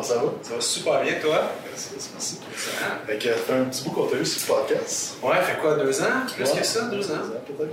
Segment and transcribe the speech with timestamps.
[0.00, 0.32] Comment ça va?
[0.42, 1.52] Ça va super bien, toi?
[1.68, 2.38] Merci, merci.
[2.52, 2.86] Excellent.
[3.06, 5.16] Fait que, ça fait un petit bout qu'on t'a eu sur le podcast.
[5.22, 6.04] Ouais, fait quoi, deux ans?
[6.34, 6.58] Plus Ouais.
[6.60, 7.18] que ça, deux ans?
[7.46, 7.70] peut-être.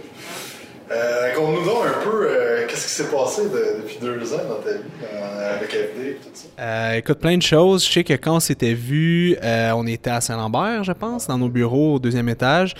[0.89, 4.55] Euh, Raconte-nous donc un peu euh, qu'est-ce qui s'est passé de- depuis deux ans dans
[4.63, 6.47] ta vie, euh, avec FD et tout ça?
[6.59, 7.85] Euh, écoute, plein de choses.
[7.85, 11.37] Je sais que quand on s'était vu, euh, on était à Saint-Lambert, je pense, dans
[11.37, 12.73] nos bureaux au deuxième étage.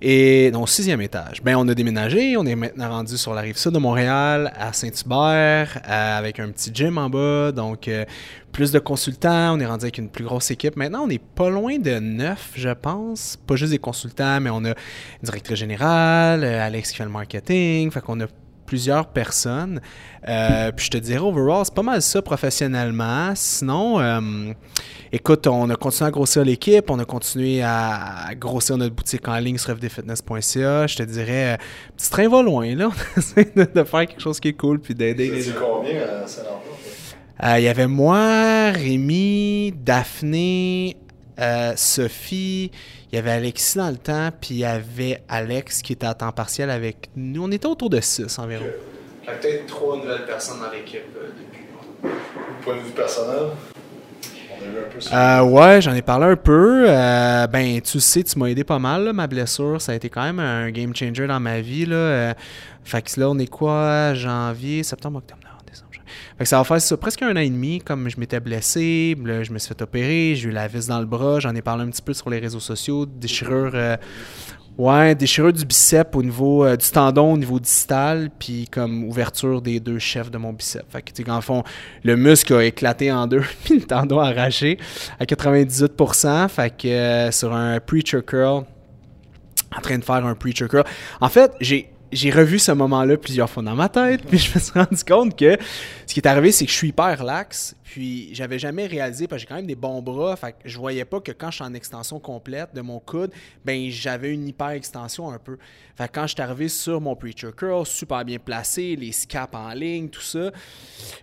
[0.00, 1.40] Et non, au sixième étage.
[1.44, 2.36] Ben, on a déménagé.
[2.36, 6.48] On est maintenant rendu sur la rive sud de Montréal, à Saint-Hubert, euh, avec un
[6.50, 7.52] petit gym en bas.
[7.52, 8.04] Donc, euh,
[8.52, 9.54] plus de consultants.
[9.56, 10.76] On est rendu avec une plus grosse équipe.
[10.76, 13.38] Maintenant, on est pas loin de neuf, je pense.
[13.46, 14.74] Pas juste des consultants, mais on a une
[15.22, 17.90] directrice générale, euh, Alex qui fait le marketing.
[17.90, 18.26] Fait qu'on a
[18.66, 19.80] plusieurs personnes.
[20.28, 23.32] Euh, puis je te dirais, overall, c'est pas mal ça professionnellement.
[23.34, 24.52] Sinon, euh,
[25.12, 29.36] écoute, on a continué à grossir l'équipe, on a continué à, grossir notre boutique en
[29.38, 30.86] ligne sur fdfitness.ca.
[30.86, 31.58] Je te dirais,
[31.96, 32.88] petit train va loin, là.
[33.16, 35.92] On essaie de, faire quelque chose qui est cool, puis d'aider C'est combien
[37.44, 40.96] Euh, Il y avait moi, Rémi, Daphné,
[41.40, 42.70] euh, Sophie,
[43.10, 46.14] il y avait Alexis dans le temps, puis il y avait Alex qui était à
[46.14, 47.42] temps partiel avec nous.
[47.44, 48.64] On était autour de 6 environ.
[49.26, 52.12] Que peut-être trois nouvelles personnes dans l'équipe euh, depuis.
[52.62, 53.48] Point de vue personnel,
[54.50, 56.84] on a eu un peu sur Euh, ouais, j'en ai parlé un peu.
[56.88, 59.80] Euh, ben, tu sais, tu m'as aidé pas mal, là, ma blessure.
[59.80, 61.86] Ça a été quand même un game changer dans ma vie.
[61.86, 61.96] Là.
[61.96, 62.34] Euh,
[62.84, 64.14] fait que là, on est quoi?
[64.14, 65.41] Janvier, septembre, octobre.
[66.38, 69.16] Fait que ça va faire ça, presque un an et demi, comme je m'étais blessé.
[69.16, 70.34] Je me suis fait opérer.
[70.34, 71.40] J'ai eu la vis dans le bras.
[71.40, 73.06] J'en ai parlé un petit peu sur les réseaux sociaux.
[73.06, 73.72] Déchirure.
[73.74, 73.96] euh,
[74.78, 79.60] Ouais, déchirure du bicep au niveau euh, du tendon au niveau distal, puis comme ouverture
[79.60, 80.84] des deux chefs de mon bicep.
[80.88, 81.62] Fait que, tu sais, fond,
[82.02, 84.78] le muscle a éclaté en deux, puis le tendon a arraché
[85.20, 86.48] à 98%.
[86.48, 88.64] Fait que euh, sur un preacher curl,
[89.76, 90.84] en train de faire un preacher curl.
[91.20, 94.60] En fait, j'ai j'ai revu ce moment-là plusieurs fois dans ma tête, puis je me
[94.60, 95.56] suis rendu compte que
[96.06, 99.42] ce qui est arrivé, c'est que je suis hyper lax, puis j'avais jamais réalisé, parce
[99.42, 101.56] que j'ai quand même des bons bras, fait que je voyais pas que quand je
[101.56, 103.32] suis en extension complète de mon coude,
[103.64, 105.58] ben j'avais une hyper extension un peu.
[105.96, 109.54] Fait que quand je suis arrivé sur mon preacher curl, super bien placé, les scaps
[109.54, 110.50] en ligne, tout ça,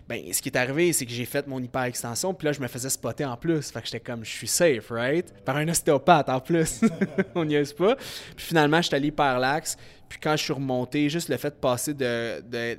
[0.08, 2.60] ben ce qui est arrivé, c'est que j'ai fait mon hyper extension, puis là je
[2.60, 5.32] me faisais spotter en plus, fait que j'étais comme je suis safe, right?
[5.44, 6.80] Par un ostéopathe en plus,
[7.34, 7.96] on n'y est pas.
[8.36, 9.76] Puis finalement, je suis allé hyper lax.
[10.10, 12.76] Puis quand je suis remonté, juste le fait de passer de, de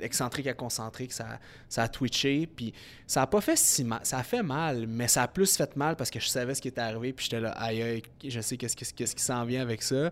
[0.48, 2.46] à concentrique, ça, ça a twitché.
[2.46, 2.74] Puis
[3.06, 4.00] ça a pas fait si mal.
[4.02, 6.60] Ça a fait mal, mais ça a plus fait mal parce que je savais ce
[6.60, 7.14] qui était arrivé.
[7.14, 10.10] Puis j'étais là, aïe, aïe, je sais qu'est-ce- qu'est-ce qui s'en vient avec ça.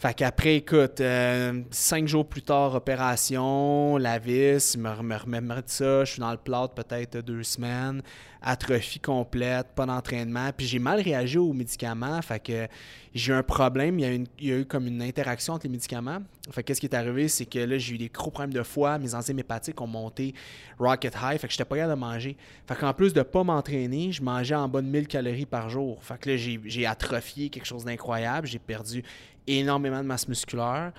[0.00, 5.62] Fait qu'après, écoute, euh, cinq jours plus tard, opération, la vis, me, me remettre de
[5.66, 8.00] ça, je suis dans le plâtre peut-être deux semaines,
[8.40, 12.66] atrophie complète, pas d'entraînement, puis j'ai mal réagi aux médicaments, fait que
[13.12, 16.20] j'ai eu un problème, il y, a il eu comme une interaction entre les médicaments.
[16.50, 18.62] Fait que qu'est-ce qui est arrivé, c'est que là, j'ai eu des gros problèmes de
[18.62, 20.32] foie, mes enzymes hépatiques ont monté
[20.78, 22.36] rocket high, fait que j'étais pas capable de manger.
[22.66, 26.02] Fait qu'en plus de pas m'entraîner, je mangeais en bas de 1000 calories par jour.
[26.02, 29.02] Fait que là, j'ai atrophié quelque chose d'incroyable, j'ai perdu
[29.46, 30.92] énormément de masse musculaire.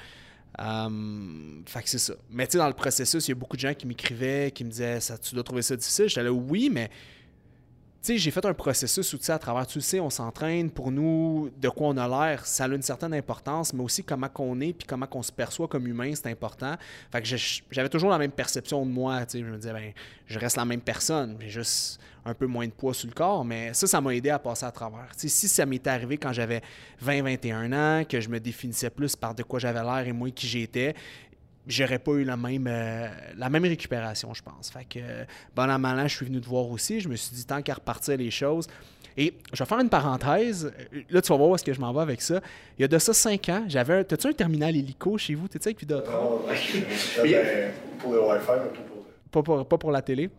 [0.60, 2.14] Euh, fait que c'est ça.
[2.30, 4.64] Mais tu sais, dans le processus, il y a beaucoup de gens qui m'écrivaient, qui
[4.64, 6.10] me disaient Tu dois trouver ça difficile.
[6.10, 6.90] J'étais là, oui, mais
[8.04, 11.52] j'ai fait un processus où, tu sais, à travers, tu sais, on s'entraîne pour nous,
[11.60, 14.74] de quoi on a l'air, ça a une certaine importance, mais aussi comment qu'on est,
[14.74, 16.76] puis comment qu'on se perçoit comme humain, c'est important.
[17.12, 17.24] Fait
[17.70, 19.92] j'avais toujours la même perception de moi, je me disais, ben,
[20.26, 23.44] je reste la même personne, j'ai juste un peu moins de poids sur le corps,
[23.44, 25.08] mais ça, ça m'a aidé à passer à travers.
[25.16, 26.62] Si ça m'était arrivé quand j'avais
[27.04, 30.48] 20-21 ans, que je me définissais plus par de quoi j'avais l'air et moins qui
[30.48, 30.96] j'étais,
[31.68, 33.08] j'aurais pas eu la même, euh,
[33.38, 34.70] la même récupération, je pense.
[34.70, 37.00] Fait que, euh, bon an, mal an, je suis venu te voir aussi.
[37.00, 38.68] Je me suis dit, tant qu'à repartir les choses.
[39.18, 40.72] Et je vais faire une parenthèse.
[41.10, 42.40] Là, tu vas voir où est-ce que je m'en vais avec ça.
[42.78, 44.04] Il y a de ça cinq ans, j'avais un...
[44.04, 45.50] T'as-tu un terminal hélico chez vous?
[45.50, 46.14] T'es-tu avec Vidéotron?
[46.14, 46.42] Non,
[48.00, 49.06] pour le Wi-Fi, mais pas pour.
[49.32, 50.30] Pas pour, pas pour la télé?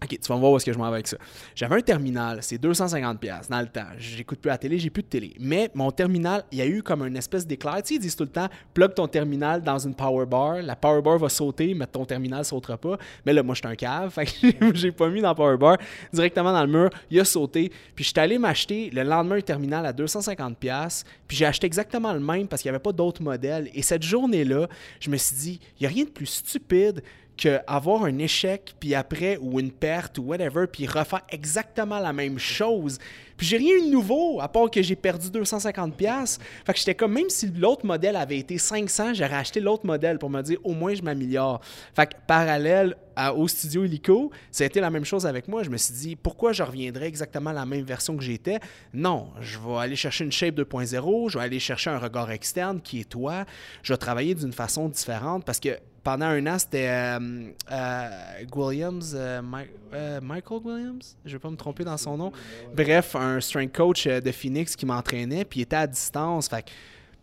[0.00, 1.16] Ok, tu vas me voir où est-ce que je m'en vais avec ça.
[1.56, 3.86] J'avais un terminal, c'est 250$ piastres dans le temps.
[3.98, 5.34] J'écoute plus la télé, j'ai plus de télé.
[5.40, 7.82] Mais mon terminal, il y a eu comme une espèce d'éclair.
[7.82, 10.62] Tu sais, ils disent tout le temps, plug ton terminal dans une power bar.
[10.62, 12.96] La power bar va sauter, mais ton terminal sautera pas.
[13.26, 14.10] Mais là, moi, je suis un cave.
[14.14, 15.78] Fait que j'ai pas mis dans la power bar.
[16.12, 17.72] Directement dans le mur, il a sauté.
[17.96, 20.54] Puis je suis allé m'acheter le lendemain un terminal à 250$.
[20.54, 21.10] piastres.
[21.26, 23.68] Puis j'ai acheté exactement le même parce qu'il n'y avait pas d'autres modèles.
[23.74, 24.68] Et cette journée-là,
[25.00, 27.02] je me suis dit, il n'y a rien de plus stupide
[27.38, 32.38] qu'avoir un échec, puis après, ou une perte, ou whatever, puis refaire exactement la même
[32.38, 32.98] chose.
[33.36, 35.92] Puis j'ai rien de nouveau, à part que j'ai perdu 250$.
[35.92, 39.86] pièces Fait que j'étais comme, même si l'autre modèle avait été 500, j'aurais acheté l'autre
[39.86, 41.60] modèle pour me dire, au moins, je m'améliore.
[41.94, 42.96] Fait que parallèle
[43.34, 45.62] au studio Illico, ça a été la même chose avec moi.
[45.62, 48.60] Je me suis dit, pourquoi je reviendrais exactement à la même version que j'étais?
[48.92, 52.80] Non, je vais aller chercher une shape 2.0, je vais aller chercher un regard externe
[52.80, 53.44] qui est toi,
[53.82, 55.70] je vais travailler d'une façon différente parce que
[56.08, 58.08] pendant un an, c'était euh, euh,
[58.54, 62.32] Williams, euh, Michael Williams, je ne vais pas me tromper dans son nom.
[62.74, 66.48] Bref, un strength coach de Phoenix qui m'entraînait, puis était à distance.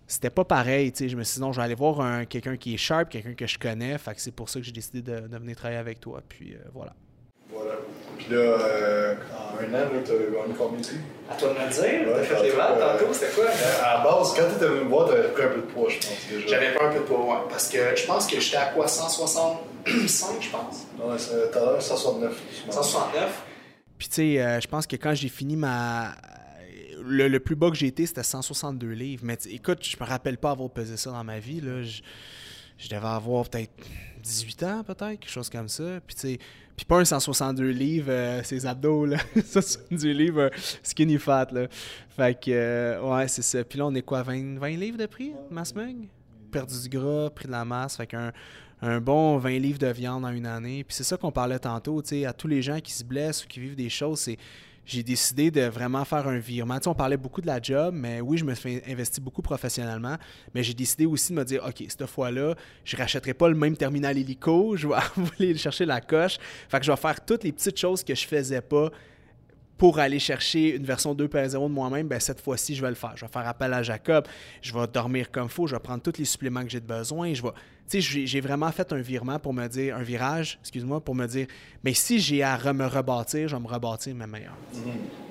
[0.07, 0.93] C'était pas pareil.
[0.97, 3.47] Je me suis dit, non, je vais aller voir quelqu'un qui est sharp, quelqu'un que
[3.47, 3.97] je connais.
[3.97, 6.21] Fait que c'est pour ça que j'ai décidé de, venir travailler avec toi.
[6.27, 6.93] Puis voilà.
[7.51, 7.75] Voilà.
[8.17, 10.85] Puis là, euh, en un an, tu as gagné combien de
[11.29, 12.07] À toi de me le dire.
[12.07, 13.45] Ouais, t'as fait les maths tantôt, c'était quoi?
[13.83, 15.61] à la base, quand tu étais venu me voir, tu avais pris un peu de
[15.61, 16.27] poids, je pense.
[16.29, 16.47] déjà.
[16.47, 17.41] J'avais pris un peu de poids, ouais.
[17.49, 20.87] Parce que je pense que j'étais à quoi 165, je pense?
[20.97, 21.15] Non,
[21.51, 22.41] t'as l'air 169.
[22.69, 23.43] 169.
[23.97, 26.15] Puis tu sais, euh, je pense que quand j'ai fini ma.
[27.05, 29.23] Le, plus bas que j'ai été, c'était 162 livres.
[29.25, 31.61] Mais écoute, je me rappelle pas avoir pesé ça dans ma vie.
[31.61, 31.83] Là.
[31.83, 33.71] Je, devais avoir peut-être
[34.21, 35.99] 18 ans, peut-être, quelque chose comme ça.
[36.05, 36.39] Puis,
[36.75, 39.17] puis pas un 162 livres, euh, ses abdos, là.
[39.91, 40.49] du livre euh,
[40.83, 41.67] skinny fat, là.
[42.09, 43.63] Fait que, euh, ouais, c'est ça.
[43.63, 46.07] Puis là, on est quoi, 20, 20 livres de prix, mass mug?
[46.51, 47.97] Perdu du gras, pris de la masse.
[47.97, 48.31] Fait qu'un
[48.81, 50.83] un bon 20 livres de viande en une année.
[50.83, 53.43] Puis c'est ça qu'on parlait tantôt, tu sais, à tous les gens qui se blessent
[53.43, 54.37] ou qui vivent des choses, c'est
[54.85, 56.77] j'ai décidé de vraiment faire un virement.
[56.77, 59.41] Tu sais, on parlait beaucoup de la job, mais oui, je me suis investi beaucoup
[59.41, 60.15] professionnellement,
[60.53, 63.55] mais j'ai décidé aussi de me dire, OK, cette fois-là, je ne rachèterai pas le
[63.55, 64.95] même terminal hélico, je vais
[65.39, 66.37] aller chercher la coche.
[66.69, 68.91] Fait que je vais faire toutes les petites choses que je faisais pas
[69.77, 73.13] pour aller chercher une version 2.0 de moi-même, ben cette fois-ci, je vais le faire.
[73.15, 74.25] Je vais faire appel à Jacob,
[74.61, 77.33] je vais dormir comme il faut, je vais prendre tous les suppléments que j'ai besoin.
[77.33, 77.49] Je vais,
[77.89, 81.27] tu sais, j'ai vraiment fait un virement pour me dire, un virage, excuse-moi, pour me
[81.27, 81.47] dire,
[81.83, 84.57] mais si j'ai à me rebâtir, je vais me rebâtir ma meilleure.
[84.73, 85.25] Mm-hmm.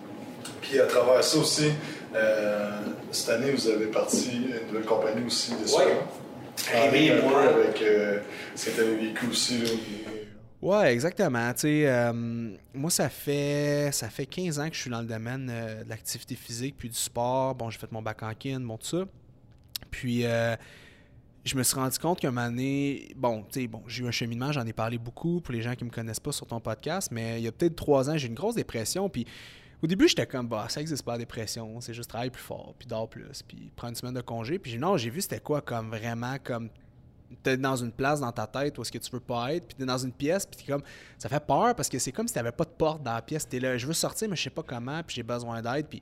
[0.61, 1.71] Puis à travers ça aussi,
[2.15, 2.81] euh,
[3.11, 5.83] cette année, vous avez parti une nouvelle compagnie aussi de ça.
[6.93, 7.43] Oui, moi.
[7.43, 8.21] Avec euh,
[8.55, 9.59] ce que tu avais vécu aussi.
[9.59, 9.71] Là,
[10.65, 11.53] Ouais, exactement.
[11.63, 15.85] Euh, moi, ça fait ça fait 15 ans que je suis dans le domaine euh,
[15.85, 17.55] de l'activité physique puis du sport.
[17.55, 19.05] Bon, j'ai fait mon bac en kin, bon, tout ça.
[19.91, 20.57] Puis, euh,
[21.45, 24.07] je me suis rendu compte qu'à un moment donné, bon, tu sais, bon, j'ai eu
[24.07, 26.61] un cheminement, j'en ai parlé beaucoup pour les gens qui me connaissent pas sur ton
[26.61, 29.11] podcast, mais il y a peut-être trois ans, j'ai une grosse dépression.
[29.11, 29.27] Puis,
[29.83, 32.75] au début, j'étais comme, bah, ça n'existe pas la dépression, c'est juste travailler plus fort,
[32.79, 34.59] puis dors plus, puis prendre une semaine de congé.
[34.59, 36.71] Puis, non, j'ai vu c'était quoi comme vraiment comme
[37.43, 39.77] t'es dans une place dans ta tête où est-ce que tu veux pas être, puis
[39.77, 40.83] t'es dans une pièce, puis comme,
[41.19, 43.49] ça fait peur parce que c'est comme si t'avais pas de porte dans la pièce,
[43.49, 46.01] t'es là, je veux sortir, mais je sais pas comment, puis j'ai besoin d'aide, puis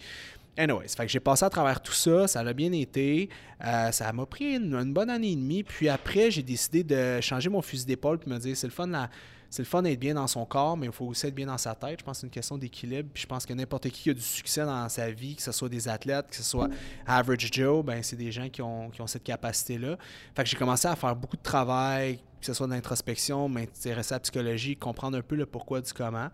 [0.56, 3.30] Anyways, fait que j'ai passé à travers tout ça, ça a bien été.
[3.64, 5.62] Euh, ça m'a pris une, bonne année et demie.
[5.62, 8.86] Puis après, j'ai décidé de changer mon fusil d'épaule puis me dire c'est le fun
[8.86, 9.08] la,
[9.52, 11.58] c'est le fun d'être bien dans son corps, mais il faut aussi être bien dans
[11.58, 12.00] sa tête.
[12.00, 13.10] Je pense que c'est une question d'équilibre.
[13.12, 15.52] Puis je pense que n'importe qui qui a du succès dans sa vie, que ce
[15.52, 16.70] soit des athlètes, que ce soit
[17.06, 19.98] Average Joe, ben c'est des gens qui ont, cette capacité-là.
[20.34, 24.16] Fait que j'ai commencé à faire beaucoup de travail, que ce soit d'introspection, m'intéresser à
[24.16, 26.28] la psychologie, comprendre un peu le pourquoi du comment.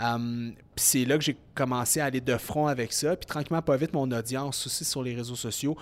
[0.00, 3.14] Hum, puis c'est là que j'ai commencé à aller de front avec ça.
[3.14, 5.76] Puis tranquillement, pas vite, mon audience aussi sur les réseaux sociaux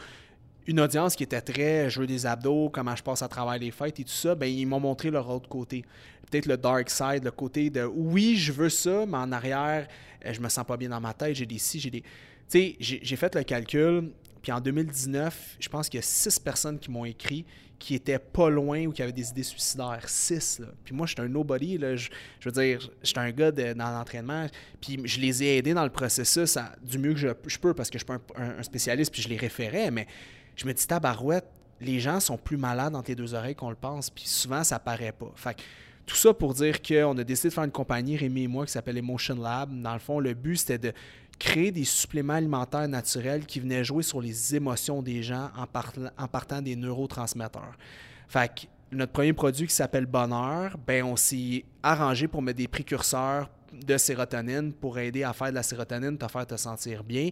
[0.66, 3.70] une audience qui était très je veux des abdos, comment je passe à travers les
[3.70, 5.84] fêtes et tout ça, ben ils m'ont montré leur autre côté.
[6.32, 9.86] Peut-être le dark side, le côté de oui, je veux ça, mais en arrière,
[10.24, 12.00] euh, je me sens pas bien dans ma tête, j'ai des si, j'ai des.
[12.00, 12.08] Tu
[12.48, 16.78] sais, j'ai fait le calcul, puis en 2019, je pense qu'il y a six personnes
[16.78, 17.44] qui m'ont écrit
[17.78, 20.08] qui étaient pas loin ou qui avaient des idées suicidaires.
[20.08, 20.68] Six, là.
[20.84, 21.96] Puis moi, j'étais un nobody, là.
[21.96, 22.08] Je,
[22.44, 24.46] veux dire, j'étais un gars dans l'entraînement,
[24.80, 27.98] puis je les ai aidés dans le processus du mieux que je, peux parce que
[27.98, 30.06] je suis pas un, un spécialiste, puis je les référais, mais
[30.56, 31.44] je me dis, tabarouette,
[31.80, 34.78] les gens sont plus malades dans tes deux oreilles qu'on le pense, puis souvent, ça
[34.78, 35.32] paraît pas.
[35.34, 35.56] Fait
[36.06, 38.72] tout ça pour dire qu'on a décidé de faire une compagnie, Rémi et moi, qui
[38.72, 39.70] s'appelle Emotion Lab.
[39.80, 40.92] Dans le fond, le but, c'était de
[41.38, 46.62] créer des suppléments alimentaires naturels qui venaient jouer sur les émotions des gens en, partant
[46.62, 47.76] des neurotransmetteurs.
[48.28, 48.66] Fait que
[48.96, 53.96] notre premier produit qui s'appelle Bonheur, ben on s'est arrangé pour mettre des précurseurs de
[53.96, 57.30] sérotonine pour aider à faire de la sérotonine, te faire te sentir bien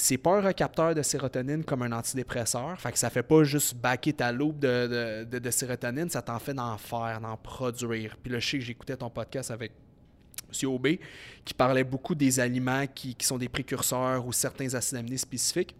[0.00, 2.80] c'est pas un recapteur de sérotonine comme un antidépresseur.
[2.80, 6.54] Fait que ça fait pas juste baquer ta loupe de, de, sérotonine, ça t'en fait
[6.54, 8.16] d'en faire, d'en produire.
[8.16, 9.72] Puis là, je sais que j'écoutais ton podcast avec
[10.48, 10.70] M.
[10.70, 11.00] Aubé,
[11.44, 15.76] qui parlait beaucoup des aliments qui, sont des précurseurs ou certains acides aminés spécifiques.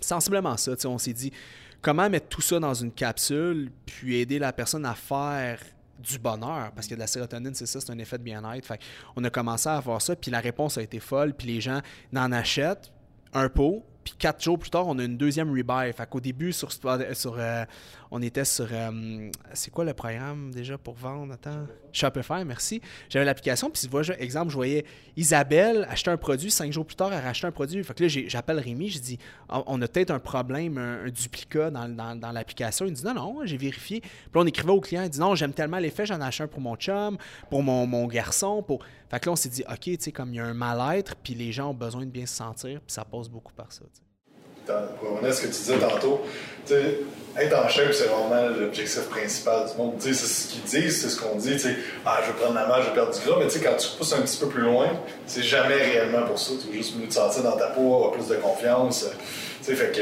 [0.00, 1.32] Sensiblement ça, on s'est dit
[1.80, 5.58] comment mettre tout ça dans une capsule, puis aider la personne à faire
[5.98, 8.66] du bonheur, parce que la sérotonine, c'est ça, c'est un effet de bien-être.
[8.66, 8.78] Fait
[9.16, 11.80] on a commencé à avoir ça, puis la réponse a été folle, puis les gens
[12.12, 12.92] n'en achètent,
[13.34, 15.92] un pot, puis quatre jours plus tard, on a une deuxième rebuy.
[15.92, 17.64] Fait qu'au début, sur, sur euh,
[18.10, 18.68] on était sur.
[18.70, 21.32] euh, c'est quoi le programme déjà pour vendre?
[21.34, 21.66] Attends.
[21.92, 22.80] Shopify, merci.
[23.08, 24.84] J'avais l'application, puis vois, exemple, je voyais
[25.16, 27.82] Isabelle acheter un produit, cinq jours plus tard, elle rachetait un produit.
[27.82, 31.70] Fait que là, j'appelle Rémi, je dis on on a peut-être un problème, un, duplicat
[31.70, 32.86] dans, l'application.
[32.86, 34.00] Il dit non, non, j'ai vérifié.
[34.00, 36.48] Puis on écrivait au client, il dit non, j'aime tellement l'effet, j'en ai acheté un
[36.48, 37.16] pour mon chum,
[37.50, 38.62] pour mon, garçon.
[38.62, 38.84] Pour...
[39.10, 41.14] Fait que là, on s'est dit, OK, tu sais, comme il y a un mal-être,
[41.16, 43.84] puis les gens ont besoin de bien se sentir, puis ça passe beaucoup par ça.
[45.00, 46.20] Pour revenir à ce que tu disais tantôt,
[46.70, 49.94] être en shape, c'est vraiment l'objectif principal du monde.
[50.00, 51.56] C'est ce qu'ils disent, c'est ce qu'on dit.
[52.04, 53.36] Ah, je vais prendre la masse, je vais perdre du gras.
[53.38, 54.88] Mais quand tu pousses un petit peu plus loin,
[55.26, 56.52] c'est jamais réellement pour ça.
[56.60, 59.06] Tu veux juste mieux te sentir dans ta peau, avoir plus de confiance.
[59.62, 60.00] Fait que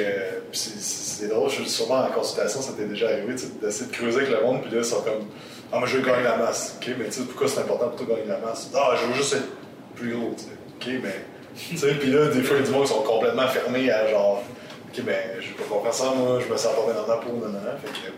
[0.57, 1.51] c'est- drôle.
[1.51, 4.63] Je suis sûrement en consultation, ça t'est déjà arrivé, d'essayer de creuser avec le monde,
[4.63, 5.27] puis là, ils sont comme
[5.73, 6.77] Ah, moi, je veux gagner la masse.
[6.87, 8.71] Mais tu sais, pourquoi c'est important pour toi de gagner la masse?
[8.75, 9.49] Ah, je veux juste être
[9.97, 10.33] plus gros.
[10.37, 10.51] tu sais.
[10.95, 11.25] OK, mais.
[11.57, 14.43] Puis là, des fois, il y a du monde sont complètement fermés à genre.
[14.89, 17.17] OK, ben, je peux pas faire ça, moi, je me sens pas bien dans ma
[17.17, 17.77] peau, non, non, non.
[17.83, 18.13] Fait que,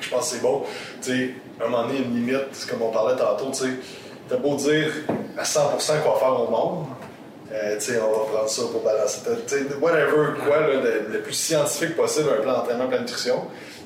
[0.00, 0.62] je pense que c'est bon.
[1.02, 1.30] Tu sais,
[1.60, 3.70] à un moment donné, une limite, comme on parlait tantôt, tu sais,
[4.28, 4.88] t'as beau dire
[5.36, 6.86] à 100% quoi faire au monde,
[7.52, 9.20] euh, tu sais, on va prendre ça pour balancer.
[9.46, 13.42] Tu sais, whatever, quoi, le, plus scientifique possible, un plan d'entraînement, plan de nutrition.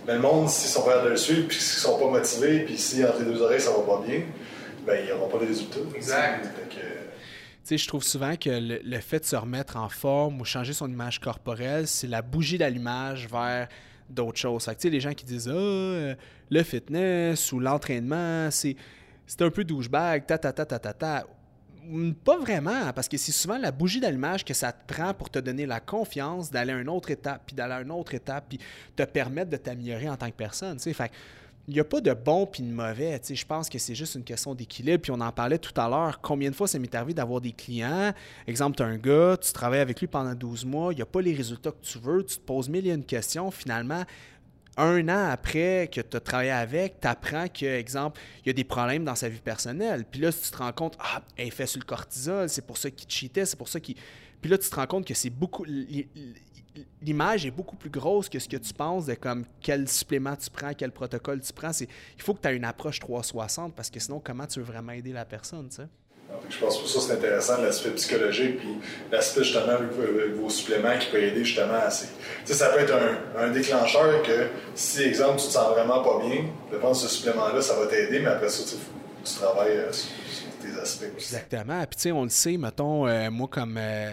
[0.07, 2.79] Mais le monde, s'ils sont prêts à le suivre, puis s'ils sont pas motivés, puis
[2.79, 4.23] si entre les deux oreilles ça va pas bien,
[4.87, 5.81] ben, ils n'auront pas de résultats.
[5.95, 6.47] Exact.
[7.69, 10.91] Sais, je trouve souvent que le, fait de se remettre en forme ou changer son
[10.91, 13.69] image corporelle, c'est la bougie d'allumage vers
[14.09, 14.65] d'autres choses.
[14.65, 16.15] Fait que, les gens qui disent euh,
[16.51, 18.77] le fitness ou l'entraînement, c'est,
[19.41, 21.27] un peu douchebag, ta ta ta.
[21.85, 25.29] Mm, Pas vraiment, parce que c'est souvent la bougie d'allumage que ça te prend pour
[25.29, 28.47] te donner la confiance d'aller à une autre étape, puis d'aller à une autre étape,
[28.49, 28.59] puis
[28.97, 30.79] te permettre de t'améliorer en tant que personne.
[30.79, 31.11] Fait
[31.69, 33.21] il n'y a pas de bon puis de mauvais.
[33.29, 35.03] Je pense que c'est juste une question d'équilibre.
[35.03, 36.21] Puis on en parlait tout à l'heure.
[36.23, 38.13] Combien de fois ça m'est arrivé d'avoir des clients?
[38.47, 41.07] Exemple, tu as un gars, tu travailles avec lui pendant 12 mois, il n'y a
[41.07, 43.51] pas les résultats que tu veux, tu te poses mille et une questions.
[43.51, 44.03] Finalement,
[44.79, 48.55] un an après que tu as travaillé avec, tu apprends que, exemple, il y a
[48.55, 50.07] des problèmes dans sa vie personnelle.
[50.11, 52.91] Puis là, si tu te rends compte, ah, fait sur le cortisol, c'est pour ça
[52.91, 53.97] qu'il cheatait, c'est pour ça qu'il.
[54.41, 55.67] Puis là, tu te rends compte que c'est beaucoup.
[57.03, 60.51] L'image est beaucoup plus grosse que ce que tu penses de comme quel supplément tu
[60.51, 61.73] prends, quel protocole tu prends.
[61.73, 64.65] C'est, il faut que tu aies une approche 360 parce que sinon, comment tu veux
[64.67, 65.89] vraiment aider la personne, tu sais?
[66.47, 68.69] Que Je pense que ça c'est intéressant l'aspect psychologique puis
[69.11, 72.07] l'aspect justement avec vos, avec vos suppléments qui peut aider justement à ces.
[72.07, 72.13] Tu
[72.45, 76.27] sais, ça peut être un, un déclencheur que si, exemple, tu te sens vraiment pas
[76.27, 79.29] bien, de prendre ce supplément-là, ça va t'aider, mais après ça, tu, sais, faut que
[79.29, 81.35] tu travailles euh, sur, sur tes aspects aussi.
[81.35, 81.81] Exactement.
[81.87, 83.77] Puis, tu sais, on le sait, mettons, euh, moi, comme.
[83.79, 84.11] euh,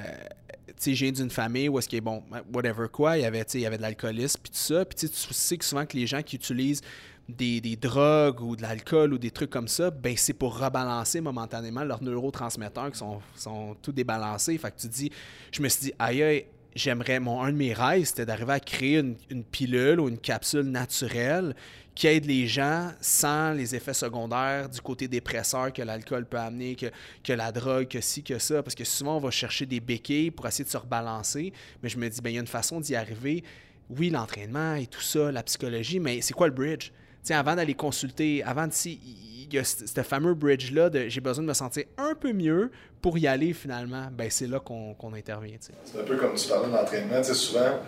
[0.84, 3.65] j'ai d'une famille où est-ce qu'il est bon, whatever quoi, il y avait, il y
[3.65, 4.86] avait de l'alcoolisme, puis tout ça.
[4.86, 6.82] Puis, tu sais que souvent que les gens qui utilisent
[7.27, 11.22] des, des drogues ou de l'alcool ou des trucs comme ça, ben c'est pour rebalancer
[11.22, 14.58] momentanément leurs neurotransmetteurs qui sont, sont tout débalancés.
[14.58, 15.12] Fait que tu dis,
[15.51, 18.60] je me suis dit, aïe, aïe, j'aimerais, mon, un de mes rêves, c'était d'arriver à
[18.60, 21.55] créer une, pilule ou une capsule naturelle
[21.96, 26.75] qui aide les gens sans les effets secondaires du côté dépresseur que l'alcool peut amener,
[26.75, 28.62] que, la drogue, que ci, que ça.
[28.62, 31.53] Parce que souvent, on va chercher des béquilles pour essayer de se rebalancer.
[31.82, 33.44] Mais je me dis, ben, il y a une façon d'y arriver.
[33.89, 36.91] Oui, l'entraînement et tout ça, la psychologie, mais c'est quoi le bridge?
[37.34, 39.00] Avant d'aller consulter, avant de si
[39.50, 42.72] il y a ce fameux bridge-là de j'ai besoin de me sentir un peu mieux
[43.01, 45.58] pour y aller finalement, ben c'est là qu'on intervient.
[45.60, 47.24] C'est un peu comme tu parlais de l'entraînement.
[47.24, 47.79] Souvent,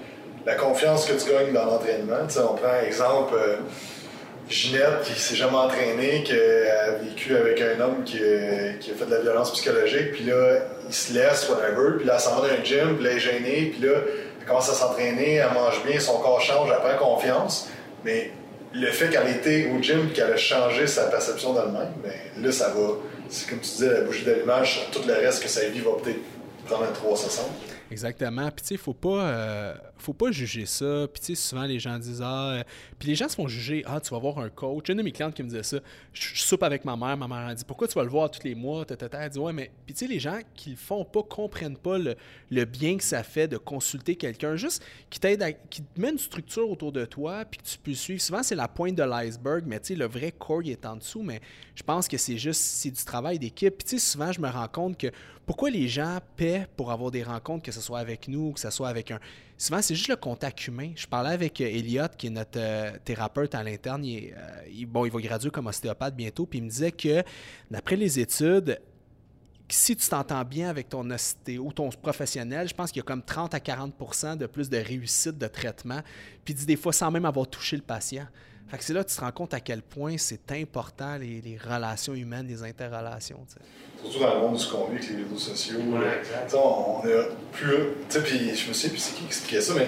[0.45, 3.57] la confiance que tu gagnes dans l'entraînement, on prend exemple euh,
[4.49, 8.93] Ginette qui s'est jamais entraînée, qui a vécu avec un homme qui, a- qui a
[8.93, 12.39] fait de la violence psychologique, puis là, il se laisse, whatever, puis là, elle s'en
[12.39, 13.95] va dans un gym, puis là, elle est gênée, puis là,
[14.39, 17.67] elle commence à s'entraîner, elle mange bien, son corps change, elle prend confiance,
[18.05, 18.31] mais
[18.79, 22.69] le fait qu'elle était au gym, qu'elle a changé sa perception d'elle-même, ben là, ça
[22.69, 22.95] va,
[23.29, 25.91] c'est comme tu disais, la bougie d'allumage sur tout le reste que sa vie va
[26.01, 26.19] peut-être
[26.65, 27.45] prendre un 360.
[27.89, 28.49] Exactement.
[28.51, 31.07] Puis tu sais, faut pas, euh, faut pas juger ça.
[31.11, 32.63] Puis tu sais, souvent les gens disent ah,
[32.99, 34.89] puis les gens se font juger ah, tu vas voir un coach.
[34.89, 35.77] Une de mes clientes qui me disait ça,
[36.13, 38.31] je, je soupe avec ma mère, ma mère a dit pourquoi tu vas le voir
[38.31, 40.75] tous les mois, tata, elle dit ouais mais puis tu sais les gens qui le
[40.75, 42.15] font pas comprennent pas le,
[42.49, 46.09] le bien que ça fait de consulter quelqu'un, juste qui t'aide, à- qui te met
[46.09, 48.21] une structure autour de toi, puis que tu peux suivre.
[48.21, 50.95] Souvent c'est la pointe de l'iceberg, mais tu sais le vrai core il est en
[50.95, 51.21] dessous.
[51.21, 51.39] Mais
[51.75, 53.77] je pense que c'est juste c'est du travail d'équipe.
[53.77, 55.07] Puis tu sais souvent je me rends compte que
[55.45, 58.69] pourquoi les gens paient pour avoir des rencontres, que ce soit avec nous, que ce
[58.69, 59.19] soit avec un.
[59.57, 60.91] Souvent, c'est juste le contact humain.
[60.95, 64.03] Je parlais avec euh, Elliot, qui est notre euh, thérapeute à l'interne.
[64.05, 64.31] Euh,
[64.71, 66.45] il- bon, il va graduer comme ostéopathe bientôt.
[66.45, 67.23] Puis il me disait que,
[67.71, 68.79] d'après les études,
[69.69, 73.03] si tu t'entends bien avec ton ostéo ou ton professionnel, je pense qu'il y a
[73.05, 76.01] comme 30 à 40 de plus de réussite de traitement.
[76.45, 78.27] Puis il dit des fois sans même avoir touché le patient.
[78.69, 81.41] Fait que c'est là que tu te rends compte à quel point c'est important les,
[81.41, 83.39] les relations humaines, les interrelations.
[83.47, 83.59] tu sais.
[84.03, 85.79] Surtout dans le monde de ce qu'on vit avec les réseaux sociaux.
[85.79, 86.47] Ouais, là.
[86.47, 87.71] sais, on, on a plus.
[87.71, 89.87] Tu sais, puis je me sais plus c'est qui qui expliquait ça, mais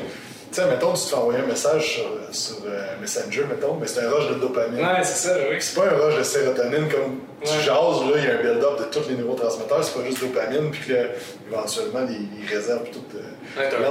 [0.52, 3.86] Tu sais, mettons, tu te fais envoyer un message sur, sur euh, Messenger, mettons, mais
[3.86, 4.80] c'est un rush de dopamine.
[4.84, 5.58] Ouais, c'est ça, oui.
[5.60, 7.60] C'est pas un rush de sérotonine comme tu Ouais.
[7.64, 10.72] jases, là, il y a un build-up de tous les neurotransmetteurs, c'est pas juste dopamine,
[10.72, 11.10] puis que
[11.50, 13.06] éventuellement, les, les réserves, puis tout.
[13.16, 13.22] euh,
[13.58, 13.90] Ouais, t'as un là.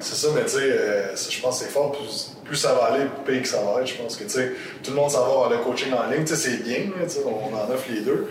[0.00, 1.92] C'est ça, mais tu sais, euh, je pense que c'est fort.
[1.92, 3.86] Plus, plus ça va aller, plus pire que ça va être.
[3.88, 4.52] Je pense que tu sais,
[4.82, 6.24] tout le monde s'en va vers le coaching en ligne.
[6.24, 8.28] Tu sais, c'est bien, là, tu sais, on en offre les deux.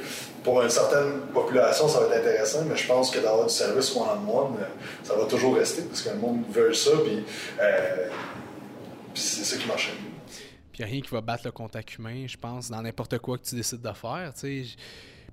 [0.47, 3.93] Pour une certaine population, ça va être intéressant, mais je pense que d'avoir du service
[3.93, 4.65] one-on-one, euh,
[5.03, 7.21] ça va toujours rester parce que le monde veut ça, puis,
[7.59, 8.07] euh,
[9.13, 9.91] puis c'est ça qui marche.
[10.71, 13.55] Puis rien qui va battre le contact humain, je pense, dans n'importe quoi que tu
[13.55, 14.31] décides de faire.
[14.41, 14.77] Puis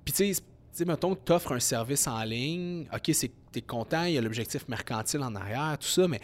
[0.07, 0.43] tu sais, tu
[0.73, 4.17] sais, mettons que tu offres un service en ligne, ok, tu es content, il y
[4.17, 6.19] a l'objectif mercantile en arrière, tout ça, mais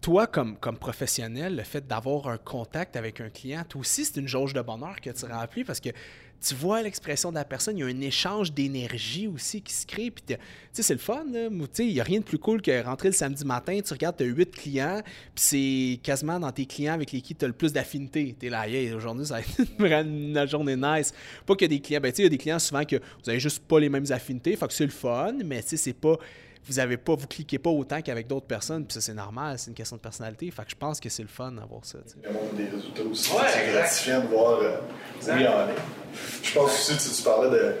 [0.00, 4.18] toi, comme, comme professionnel, le fait d'avoir un contact avec un client, toi aussi, c'est
[4.18, 5.90] une jauge de bonheur que tu remplis parce que
[6.42, 9.86] tu vois l'expression de la personne, il y a un échange d'énergie aussi qui se
[9.86, 10.10] crée.
[10.10, 10.34] Puis, tu
[10.72, 11.24] sais, c'est le fun,
[11.78, 14.24] il n'y a rien de plus cool que rentrer le samedi matin, tu regardes, tu
[14.24, 17.72] as huit clients, puis c'est quasiment dans tes clients avec lesquels tu as le plus
[17.72, 18.34] d'affinité.
[18.38, 21.12] Tu es là, hey, aujourd'hui, ça va être une journée nice.
[21.46, 23.30] Pas a des clients, ben, tu sais, il y a des clients souvent que vous
[23.30, 25.92] avez juste pas les mêmes affinités, fait que c'est le fun, mais tu sais, c'est
[25.92, 26.18] pas
[26.66, 29.68] vous avez pas, vous cliquez pas autant qu'avec d'autres personnes, puis ça c'est normal, c'est
[29.68, 30.50] une question de personnalité.
[30.50, 31.98] Fait que je pense que c'est le fun d'avoir ça.
[32.56, 33.32] des résultats aussi.
[33.32, 34.76] Ouais, c'est gratifiant de voir euh,
[35.18, 35.34] Exact.
[35.36, 35.74] oui en ligne.
[36.42, 37.74] Je pense aussi, tu, tu parlais de.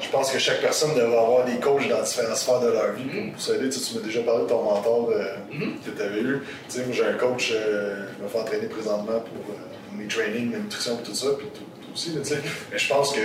[0.00, 3.30] Je pense que chaque personne devrait avoir des coachs dans différentes sphères de leur vie
[3.30, 3.68] pour s'aider.
[3.68, 5.36] Tu, sais, tu m'as déjà parlé de ton mentor euh,
[5.84, 6.40] que tu avais eu.
[6.68, 10.08] Tu sais, moi, j'ai un coach, euh, je me fais entraîner présentement pour euh, mes
[10.08, 12.14] trainings, la nutrition et tout ça, puis tout, tout aussi.
[12.14, 12.38] là, tu sais.
[12.72, 13.20] Mais je pense que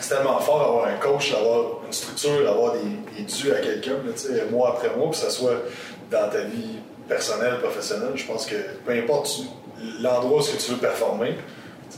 [0.00, 3.96] c'est tellement fort d'avoir un coach, d'avoir une structure, d'avoir des, des à quelqu'un,
[4.50, 5.62] mois après mois, que ce soit
[6.10, 6.78] dans ta vie
[7.08, 8.12] personnelle, professionnelle.
[8.14, 9.42] Je pense que peu importe
[10.00, 11.36] l'endroit où que tu veux performer,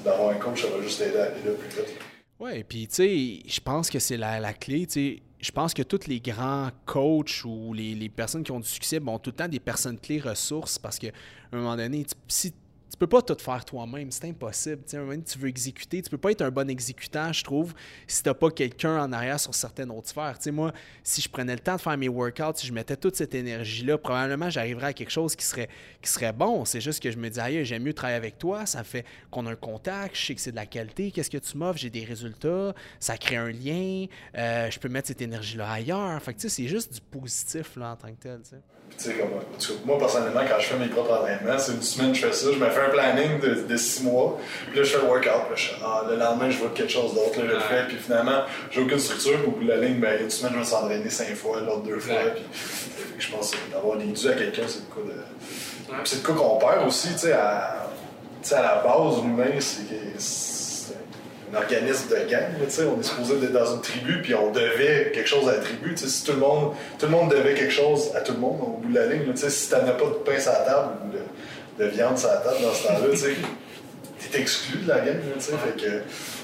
[0.04, 1.99] d'avoir un coach, ça va juste t'aider à aller là plus vite.
[2.40, 4.87] Ouais, et puis tu sais, je pense que c'est la, la clé.
[4.87, 5.21] tu.
[5.40, 9.14] Je pense que tous les grands coachs ou les, personnes qui ont du succès bon,
[9.14, 11.09] ont tout le temps des personnes clés ressources parce qu'à
[11.52, 12.54] un moment donné, si,
[12.92, 14.82] tu peux pas tout faire toi-même, c'est impossible.
[14.87, 17.72] Tu tu veux exécuter, tu peux pas être un bon exécutant, je trouve,
[18.06, 20.37] si t'as pas quelqu'un en arrière sur certaines autres sphères.
[20.52, 20.72] Moi,
[21.02, 23.96] si je prenais le temps de faire mes workouts, si je mettais toute cette énergie-là,
[23.96, 25.70] probablement j'arriverais à quelque chose qui serait,
[26.02, 26.66] qui serait bon.
[26.66, 29.46] C'est juste que je me dis, aïe, j'aime mieux travailler avec toi, ça fait qu'on
[29.46, 31.90] a un contact, je sais que c'est de la qualité, qu'est-ce que tu m'offres, j'ai
[31.90, 34.04] des résultats, ça crée un lien,
[34.37, 36.20] euh, je peux mettre cette énergie-là ailleurs.
[36.20, 38.40] Fait que tu c'est juste du positif là, en tant que tel.
[38.98, 42.14] Comme, en tout cas, moi, personnellement, quand je fais mes propres entraînements, c'est une semaine,
[42.14, 44.90] je fais ça, je me fais un planning de, de six mois, puis là, je
[44.90, 47.38] fais le workout, puis là, je fais, ah, le lendemain, je vois quelque chose d'autre,
[47.40, 50.20] là, je le fais, puis finalement, j'ai aucune structure, au bout de la ligne, ben,
[50.22, 52.44] une semaine, je vais s'entraîner cinq fois, l'autre deux fois, puis
[53.16, 55.20] que je pense que d'avoir des dus à quelqu'un, c'est le cas de.
[56.05, 57.88] C'est le cas qu'on perd aussi, tu sais, à,
[58.42, 60.62] tu sais, à la base, l'humain, c'est que c'est
[61.52, 64.50] un organisme de gang, là, tu on est supposé être dans une tribu, puis on
[64.50, 67.30] devait quelque chose à la tribu, tu sais, si tout le monde, tout le monde
[67.30, 69.68] devait quelque chose à tout le monde au bout de la ligne, là, tu si
[69.70, 72.56] t'en as pas de pain sur la table ou de, de viande sur la table
[72.62, 73.36] dans ce temps-là, tu sais,
[74.30, 76.02] t'es exclu de la gang, tu fait que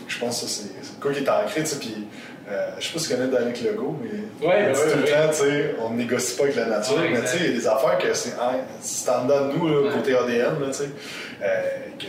[0.09, 2.07] je pense que c'est cas qui est ancré, tu sais, puis
[2.51, 5.11] euh, je sais pas si tu connais Danick Legault, mais Ouais, ouais, tout le ouais.
[5.11, 7.59] temps, tu sais, on négocie pas avec la nature, mais tu sais, il y a
[7.59, 10.73] des affaires que c'est hein, c'est en dedans de nous, là, côté ADN, là, tu
[10.75, 10.85] sais,
[11.43, 11.63] euh,
[11.99, 12.09] que, tu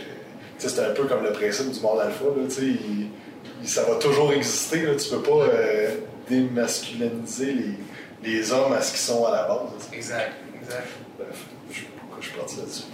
[0.68, 3.08] c'est un peu comme le principe du mort alpha, là, il-
[3.62, 5.90] il- ça va toujours exister, là, tu peux pas euh,
[6.28, 7.52] démasculiniser
[8.22, 9.58] les, les hommes à ce qu'ils sont à la base,
[9.90, 9.96] là.
[9.96, 10.86] Exact, exact.
[11.18, 12.84] Bref, je sais pas pourquoi je suis parti là-dessus.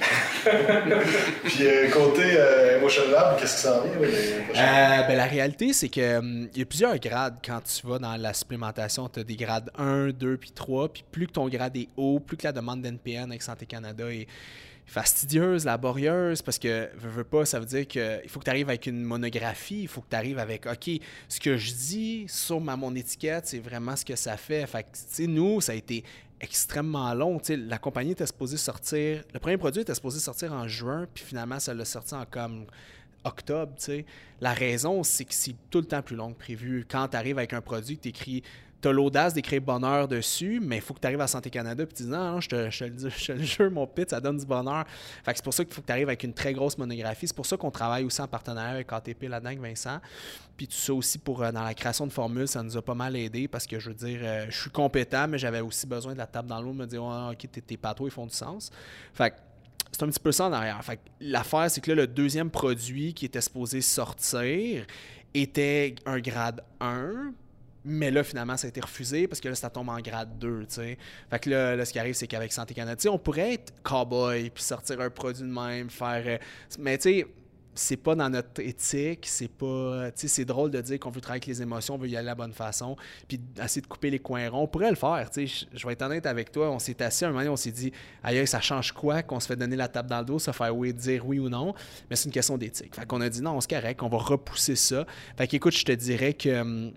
[1.44, 5.72] Puis euh, côté euh, Emotion Lab, qu'est-ce qui s'en vient, les Euh, ben, la réalité,
[5.72, 9.08] c'est que hum, il y a plusieurs grades quand tu vas dans la supplémentation.
[9.08, 10.88] Tu as des grades 1, 2 puis 3.
[10.88, 14.04] Puis plus que ton grade est haut, plus que la demande d'NPN avec Santé Canada
[14.12, 14.26] est
[14.86, 18.68] fastidieuse, laborieuse, parce que, veux, veux pas, ça veut dire qu'il faut que tu arrives
[18.68, 20.90] avec une monographie, il faut que tu arrives avec, OK,
[21.28, 24.66] ce que je dis sur ma, mon étiquette, c'est vraiment ce que ça fait.
[24.66, 26.04] Fait que, tu sais, nous, ça a été
[26.40, 27.38] extrêmement long.
[27.38, 31.06] Tu sais, la compagnie était supposée sortir, le premier produit était supposé sortir en juin,
[31.12, 32.66] puis finalement, ça l'a sorti en comme
[33.24, 34.06] octobre, tu sais.
[34.40, 36.86] La raison, c'est que c'est tout le temps plus long que prévu.
[36.88, 38.42] Quand tu arrives avec un produit, tu écris,
[38.88, 41.86] tu l'audace d'écrire bonheur dessus, mais il faut que tu arrives à Santé Canada et
[41.86, 44.84] tu dis non, je te, je je le jure, mon pit, ça donne du bonheur.
[45.24, 47.26] Fait c'est pour ça qu'il faut que tu arrives avec une très grosse monographie.
[47.26, 49.98] C'est pour ça qu'on travaille aussi en partenariat avec ATP là-dedans, Vincent.
[50.56, 52.94] Puis tout ça aussi pour euh, dans la création de formules, ça nous a pas
[52.94, 56.12] mal aidé parce que je veux dire, euh, je suis compétent, mais j'avais aussi besoin
[56.12, 58.34] de la table dans l'eau, me dire, Ouais, ok, tes, tes pâteaux, ils font du
[58.34, 58.70] sens.
[59.12, 59.36] Fait que
[59.92, 60.82] c'est un petit peu ça en arrière.
[60.84, 64.86] Fait l'affaire, c'est que là, le deuxième produit qui était supposé sortir
[65.34, 67.32] était un grade 1.
[67.88, 70.66] Mais là, finalement, ça a été refusé parce que là, ça tombe en grade 2,
[70.66, 70.98] tu sais.
[71.30, 74.50] Fait que là, là, ce qui arrive, c'est qu'avec Santé Canada, on pourrait être cowboy
[74.50, 76.24] puis sortir un produit de même, faire...
[76.26, 76.38] euh,
[76.80, 77.26] mais tu sais,
[77.78, 81.20] c'est pas dans notre éthique, c'est pas, tu sais, c'est drôle de dire qu'on veut
[81.20, 82.96] travailler avec les émotions, on veut y aller la bonne façon,
[83.28, 84.62] puis essayer de couper les coins ronds.
[84.62, 87.24] On pourrait le faire, tu sais, je vais être honnête avec toi, on s'est assis
[87.24, 87.92] un moment donné, on s'est dit,
[88.24, 90.70] aïe, ça change quoi qu'on se fait donner la table dans le dos, ça fait
[90.70, 91.74] oui, dire oui ou non,
[92.10, 92.96] mais c'est une question d'éthique.
[92.96, 95.06] Fait qu'on a dit, non, on se correct, on va repousser ça.
[95.36, 96.92] Fait qu'écoute, je te dirais que hum,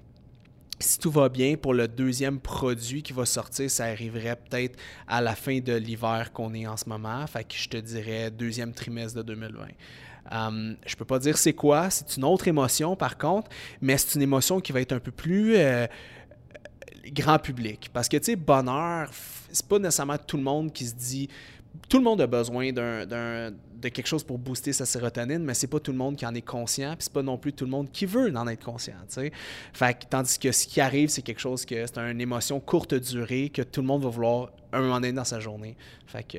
[0.79, 5.21] si tout va bien, pour le deuxième produit qui va sortir, ça arriverait peut-être à
[5.21, 7.25] la fin de l'hiver qu'on est en ce moment.
[7.27, 9.67] Fait que je te dirais deuxième trimestre de 2020.
[10.31, 13.49] Um, je peux pas dire c'est quoi, c'est une autre émotion par contre,
[13.81, 15.87] mais c'est une émotion qui va être un peu plus euh,
[17.11, 17.89] grand public.
[17.91, 19.09] Parce que, tu sais, bonheur,
[19.51, 21.29] c'est pas nécessairement tout le monde qui se dit.
[21.87, 25.67] Tout le monde a besoin d'un, de quelque chose pour booster sa sérotonine, mais c'est
[25.67, 27.71] pas tout le monde qui en est conscient, puis c'est pas non plus tout le
[27.71, 28.93] monde qui veut en être conscient,
[29.73, 32.93] Fait que, tandis que ce qui arrive, c'est quelque chose que c'est une émotion courte
[32.93, 35.75] durée que tout le monde va vouloir un moment donné dans sa journée.
[36.05, 36.37] Fait que,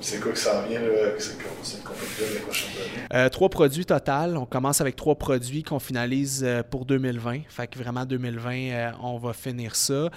[0.00, 3.06] C'est quoi que ça vient, compagnie les prochaines années?
[3.12, 4.36] Euh, trois produits total.
[4.36, 7.42] On commence avec trois produits qu'on finalise euh, pour 2020.
[7.48, 10.08] Fait que vraiment, 2020, euh, on va finir ça.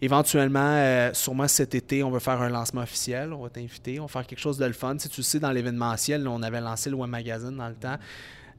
[0.00, 3.32] Éventuellement, sûrement cet été, on va faire un lancement officiel.
[3.32, 4.00] On va t'inviter.
[4.00, 4.96] On va faire quelque chose de le fun.
[4.98, 7.98] Si tu sais, dans l'événementiel, on avait lancé le Web Magazine dans le temps.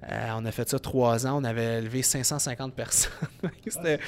[0.10, 1.42] on a fait ça trois ans.
[1.42, 3.12] On avait levé 550 personnes.
[3.68, 4.00] c'était...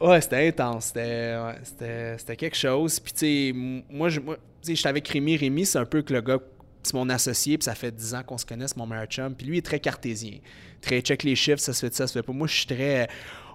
[0.00, 0.86] Ouais, c'était intense.
[0.86, 3.00] C'était, quelque chose.
[3.00, 3.52] Puis, tu sais,
[3.90, 4.20] moi, je,
[4.66, 5.36] j'étais avec Rémi.
[5.36, 6.38] Rémi, c'est un peu que le gars,
[6.82, 9.34] c'est mon associé, puis ça fait 10 ans qu'on se connaît, mon meilleur chum.
[9.34, 10.38] Puis lui, il est très cartésien.
[10.80, 12.32] Très check les chiffres, ça se fait ça, ça se fait pas.
[12.32, 13.08] Moi, je suis très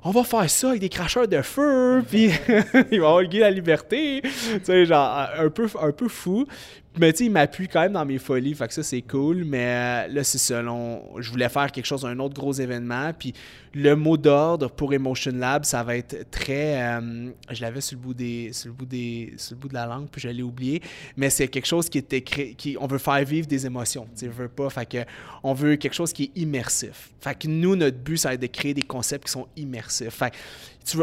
[0.03, 2.31] on va faire ça avec des cracheurs de feu, puis
[2.91, 4.21] il va avoir le la liberté.
[4.23, 4.29] Tu
[4.63, 6.45] sais, genre, un peu, un peu fou.
[6.97, 9.45] Mais tu sais, il m'appuie quand même dans mes folies, fait que ça, c'est cool.
[9.45, 10.61] Mais euh, là, c'est ça.
[10.61, 13.13] je voulais faire quelque chose, un autre gros événement.
[13.17, 13.33] Puis
[13.73, 16.81] le mot d'ordre pour Emotion Lab, ça va être très.
[16.81, 19.75] Euh, je l'avais sur le bout des, sur le bout des, sur le bout de
[19.75, 20.81] la langue, puis je l'ai oublié.
[21.15, 24.07] Mais c'est quelque chose qui était créé, qui, on veut faire vivre des émotions.
[24.17, 24.69] Tu veut pas.
[24.69, 25.05] Fait que
[25.43, 27.11] on veut quelque chose qui est immersif.
[27.21, 29.88] Fait que nous, notre but, ça va être de créer des concepts qui sont immersifs.
[29.89, 30.33] Fait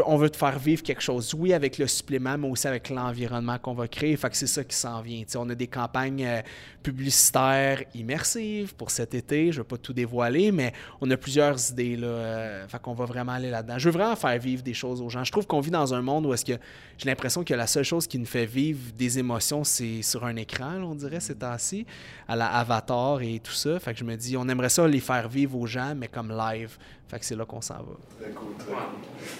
[0.05, 3.57] on veut te faire vivre quelque chose, oui, avec le supplément, mais aussi avec l'environnement
[3.57, 4.15] qu'on va créer.
[4.17, 5.23] Fait que c'est ça qui s'en vient.
[5.35, 6.41] on a des campagnes euh,
[6.83, 9.51] publicitaires immersives pour cet été.
[9.51, 11.95] Je ne vais pas tout dévoiler, mais on a plusieurs idées.
[11.95, 13.77] Là, euh, fait qu'on va vraiment aller là-dedans.
[13.77, 15.23] Je veux vraiment faire vivre des choses aux gens.
[15.23, 16.57] Je trouve qu'on vit dans un monde où est-ce que
[16.97, 20.35] j'ai l'impression que la seule chose qui nous fait vivre des émotions, c'est sur un
[20.35, 21.85] écran, on dirait, ces temps-ci,
[22.27, 23.79] à la Avatar et tout ça.
[23.79, 26.35] Fait que je me dis, on aimerait ça les faire vivre aux gens, mais comme
[26.35, 26.77] live.
[27.07, 27.95] Fait que c'est là qu'on s'en va.
[28.19, 28.75] Très cool, très cool.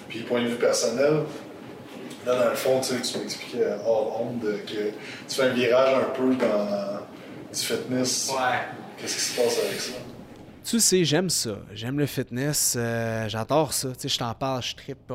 [0.08, 1.23] Puis, point de vue personnel,
[2.25, 4.73] là, dans le fond, tu, tu m'expliquais hors honte que
[5.27, 6.99] tu fais un virage un peu dans
[7.51, 8.31] du fitness.
[8.33, 8.59] Ouais.
[8.97, 9.93] Qu'est-ce qui se passe avec ça?
[10.63, 11.59] Tu sais, j'aime ça.
[11.71, 12.75] J'aime le fitness.
[12.77, 13.89] Euh, j'adore ça.
[13.93, 15.13] Tu sais, je t'en parle, je tripe.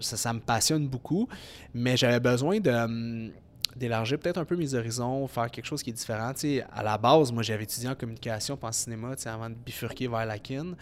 [0.00, 1.28] ça, ça, me passionne beaucoup.
[1.74, 3.30] Mais j'avais besoin de hum,
[3.76, 6.32] d'élargir peut-être un peu mes horizons, faire quelque chose qui est différent.
[6.32, 9.28] Tu sais, à la base, moi, j'avais étudié en communication pas en cinéma, tu sais,
[9.28, 10.74] avant de bifurquer vers la kin.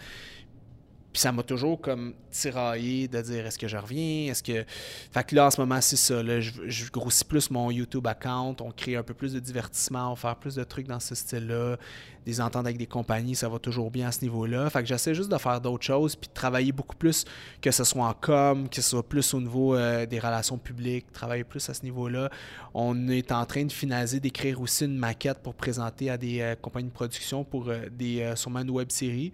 [1.11, 4.65] Puis ça m'a toujours comme tiraillé de dire est-ce que je reviens, est-ce que.
[5.11, 6.21] Fait que là, en ce moment, c'est ça.
[6.39, 10.37] Je, grossis plus mon YouTube account, on crée un peu plus de divertissement, on faire
[10.37, 11.77] plus de trucs dans ce style-là,
[12.25, 14.69] des ententes avec des compagnies, ça va toujours bien à ce niveau-là.
[14.69, 17.25] Fait que j'essaie juste de faire d'autres choses, puis de travailler beaucoup plus,
[17.61, 21.11] que ce soit en com, que ce soit plus au niveau euh, des relations publiques,
[21.11, 22.29] travailler plus à ce niveau-là.
[22.73, 26.55] On est en train de finaliser, d'écrire aussi une maquette pour présenter à des euh,
[26.55, 29.31] compagnies de production pour euh, des, sûrement une web série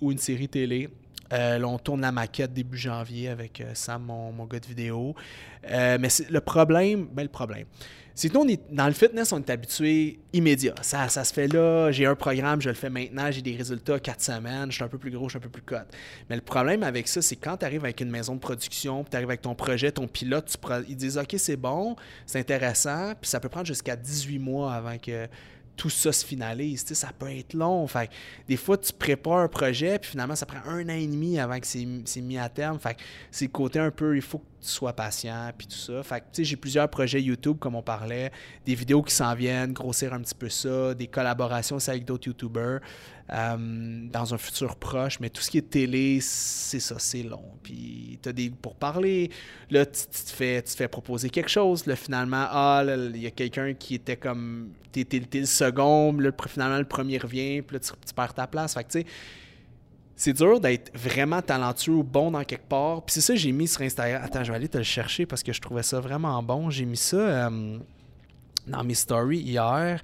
[0.00, 0.88] ou une série télé.
[1.32, 5.14] Euh, on tourne la maquette début janvier avec euh, Sam, mon, mon, gars de vidéo.
[5.70, 7.66] Euh, mais le problème, ben le problème,
[8.14, 10.74] c'est que nous, on est, dans le fitness, on est habitué immédiat.
[10.82, 14.00] Ça, ça se fait là, j'ai un programme, je le fais maintenant, j'ai des résultats
[14.00, 15.86] quatre semaines, je suis un peu plus gros, je suis un peu plus cote.
[16.28, 19.16] Mais le problème avec ça, c'est quand tu arrives avec une maison de production, tu
[19.16, 21.94] arrives avec ton projet, ton pilote, tu, ils disent OK, c'est bon,
[22.26, 25.28] c'est intéressant, puis ça peut prendre jusqu'à 18 mois avant que
[25.78, 26.84] tout ça se finalise.
[26.84, 27.86] Ça peut être long.
[27.86, 28.10] Fait
[28.46, 31.58] des fois, tu prépares un projet, puis finalement, ça prend un an et demi avant
[31.58, 32.78] que c'est mis à terme.
[32.78, 32.96] Fait
[33.30, 36.02] c'est le côté un peu, il faut que tu sois patient, puis tout ça.
[36.02, 38.30] Fait que, j'ai plusieurs projets YouTube, comme on parlait,
[38.64, 42.28] des vidéos qui s'en viennent, grossir un petit peu ça, des collaborations aussi avec d'autres
[42.28, 42.80] YouTubers
[43.30, 43.56] euh,
[44.10, 45.20] dans un futur proche.
[45.20, 47.44] Mais tout ce qui est télé, c'est ça, c'est long.
[47.62, 49.30] Puis, tu as des pour parler.
[49.70, 51.86] Là, tu, te fais, tu te fais proposer quelque chose.
[51.86, 54.70] Là, finalement, ah, il y a quelqu'un qui était comme.
[54.92, 58.74] Tu le second, là, finalement, le premier revient, puis là, tu, tu perds ta place.
[58.74, 59.06] Fait que, tu sais,
[60.18, 63.02] c'est dur d'être vraiment talentueux ou bon dans quelque part.
[63.02, 64.20] Puis c'est ça j'ai mis sur Instagram.
[64.22, 66.70] Attends, je vais aller te le chercher parce que je trouvais ça vraiment bon.
[66.70, 67.78] J'ai mis ça euh,
[68.66, 70.02] dans mes stories hier.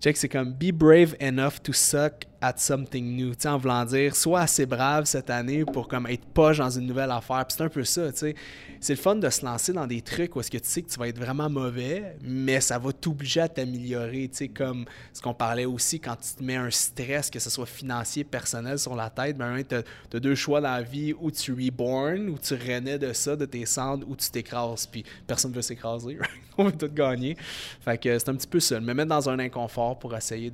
[0.00, 3.34] Check, c'est comme Be brave enough to suck at something new.
[3.34, 6.86] Tu en voulant dire, sois assez brave cette année pour comme être poche dans une
[6.86, 7.46] nouvelle affaire.
[7.46, 8.34] Puis c'est un peu ça, tu sais.
[8.80, 10.90] C'est le fun de se lancer dans des trucs où est-ce que tu sais que
[10.90, 15.22] tu vas être vraiment mauvais, mais ça va t'obliger à t'améliorer, tu sais, comme ce
[15.22, 18.96] qu'on parlait aussi quand tu te mets un stress, que ce soit financier, personnel sur
[18.96, 22.54] la tête, ben tu as, deux choix dans la vie, où tu reborn, où tu
[22.54, 26.18] renais de ça, de tes cendres, ou tu t'écrases, puis personne ne veut s'écraser,
[26.58, 27.36] on veut tout gagner.
[27.82, 30.50] Fait que c'est un petit peu ça, me mettre dans un inconfort pour essayer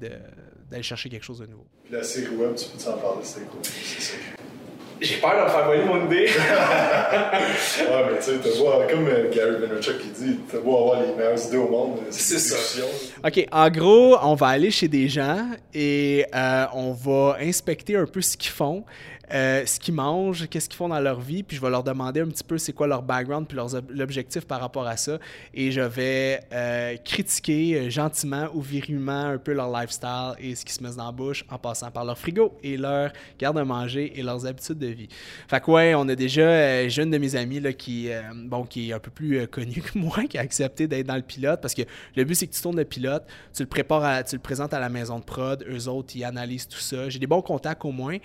[0.71, 1.67] d'aller chercher quelque chose de nouveau.
[1.85, 3.61] Puis la série web, tu peux t'en parler, c'est cool.
[5.01, 6.27] J'ai peur de faire voler mon idée.
[6.29, 11.47] ouais, mais tu sais, comme euh, Gary Vaynerchuk qui dit, t'as beau avoir les meilleures
[11.47, 12.01] idées au monde.
[12.11, 12.57] C'est ça.
[13.25, 18.07] OK, en gros, on va aller chez des gens et euh, on va inspecter un
[18.07, 18.85] peu ce qu'ils font.
[19.33, 22.21] Euh, ce qu'ils mangent, qu'est-ce qu'ils font dans leur vie, puis je vais leur demander
[22.21, 25.19] un petit peu c'est quoi leur background puis leurs l'objectif par rapport à ça.
[25.55, 30.64] Et je vais euh, critiquer euh, gentiment ou virilement un peu leur lifestyle et ce
[30.64, 33.64] qui se met dans la bouche en passant par leur frigo et leur garde à
[33.64, 35.09] manger et leurs habitudes de vie.
[35.49, 38.93] Fait que ouais, on a déjà une de mes amies là, qui, bon, qui est
[38.93, 41.83] un peu plus connue que moi, qui a accepté d'être dans le pilote parce que
[42.17, 44.81] le but c'est que tu tournes le pilote, tu le prépares, tu le présentes à
[44.81, 47.09] la maison de prod, eux autres ils analysent tout ça.
[47.09, 48.19] J'ai des bons contacts au moins.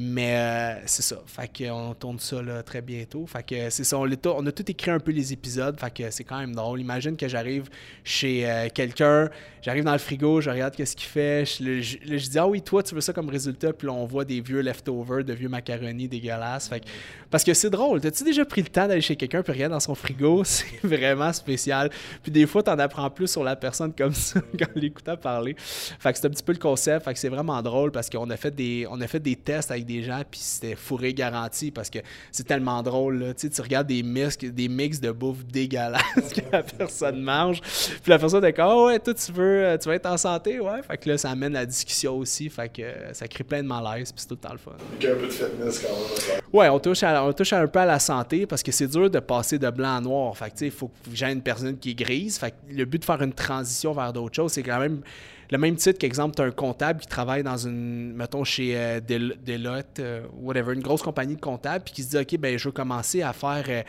[0.00, 1.16] Mais euh, c'est ça.
[1.26, 3.26] Fait qu'on tourne ça là, très bientôt.
[3.26, 3.98] Fait que c'est ça.
[3.98, 4.06] On,
[4.46, 5.78] a tout écrit un peu les épisodes.
[5.78, 6.80] Fait que c'est quand même drôle.
[6.80, 7.68] Imagine que j'arrive
[8.04, 9.30] chez euh, quelqu'un,
[9.62, 11.44] j'arrive dans le frigo, je regarde qu'est-ce qu'il fait.
[11.44, 13.72] Je, dis Ah oui, toi, tu veux ça comme résultat?
[13.72, 16.68] Puis là, on voit des vieux leftovers, de vieux macaronis dégueulasses.
[16.68, 16.86] Fait que,
[17.30, 18.00] parce que c'est drôle.
[18.00, 20.44] T'as-tu déjà pris le temps d'aller chez quelqu'un puis regarder dans son frigo?
[20.44, 21.90] C'est vraiment spécial.
[22.22, 25.54] Puis des fois, t'en apprends plus sur la personne comme ça quand l'écoutant parler.
[25.58, 27.04] Fait que c'est un petit peu le concept.
[27.04, 29.85] Fait que c'est vraiment drôle parce qu'on a fait des, a fait des tests avec
[29.86, 33.18] des gens, puis c'était fourré garanti parce que c'est tellement drôle.
[33.18, 33.34] Là.
[33.34, 36.02] Tu, sais, tu regardes des mix, des mix de bouffe dégueulasses
[36.34, 39.78] que la personne mange, puis la personne est comme oh, ouais, toi, tu veux, euh,
[39.78, 40.82] tu veux être en santé, ouais.
[40.82, 43.68] Fait que là, ça amène la discussion aussi, fait que euh, ça crée plein de
[43.68, 44.72] malaise, puis c'est tout le temps le fun.
[44.72, 46.40] un peu de fitness quand même.
[46.52, 49.18] Ouais, on touche, on touche un peu à la santé parce que c'est dur de
[49.20, 50.36] passer de blanc à noir.
[50.36, 52.38] Fait que, tu sais, il faut que j'ai une personne qui est grise.
[52.38, 55.02] Fait que le but de faire une transition vers d'autres choses, c'est quand même
[55.50, 59.00] le même titre qu'exemple, tu as un comptable qui travaille dans une, mettons, chez euh,
[59.00, 62.68] Deloitte, euh, whatever, une grosse compagnie de comptables, puis qui se dit, OK, ben je
[62.68, 63.82] veux commencer à faire, euh,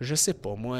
[0.00, 0.78] je sais pas, moi,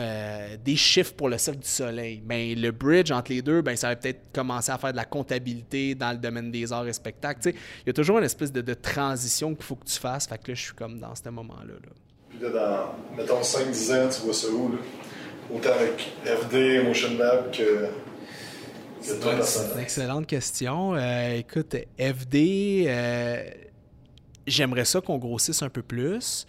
[0.63, 2.23] des chiffres pour le Cercle du Soleil.
[2.25, 5.05] Ben, le bridge entre les deux, ben ça va peut-être commencer à faire de la
[5.05, 7.49] comptabilité dans le domaine des arts et spectacles.
[7.49, 10.27] Il y a toujours une espèce de, transition qu'il faut que tu fasses.
[10.27, 11.75] Fait que là, je suis comme dans ce moment-là.
[12.29, 14.79] Puis là, dans, mettons, 5-10 ans, tu vois ça où, là?
[15.55, 17.89] Autant avec FD, Motion Lab que
[19.07, 20.95] c'est une excellente question.
[20.95, 23.51] Euh, écoute, FD, euh,
[24.47, 26.47] j'aimerais ça qu'on grossisse un peu plus.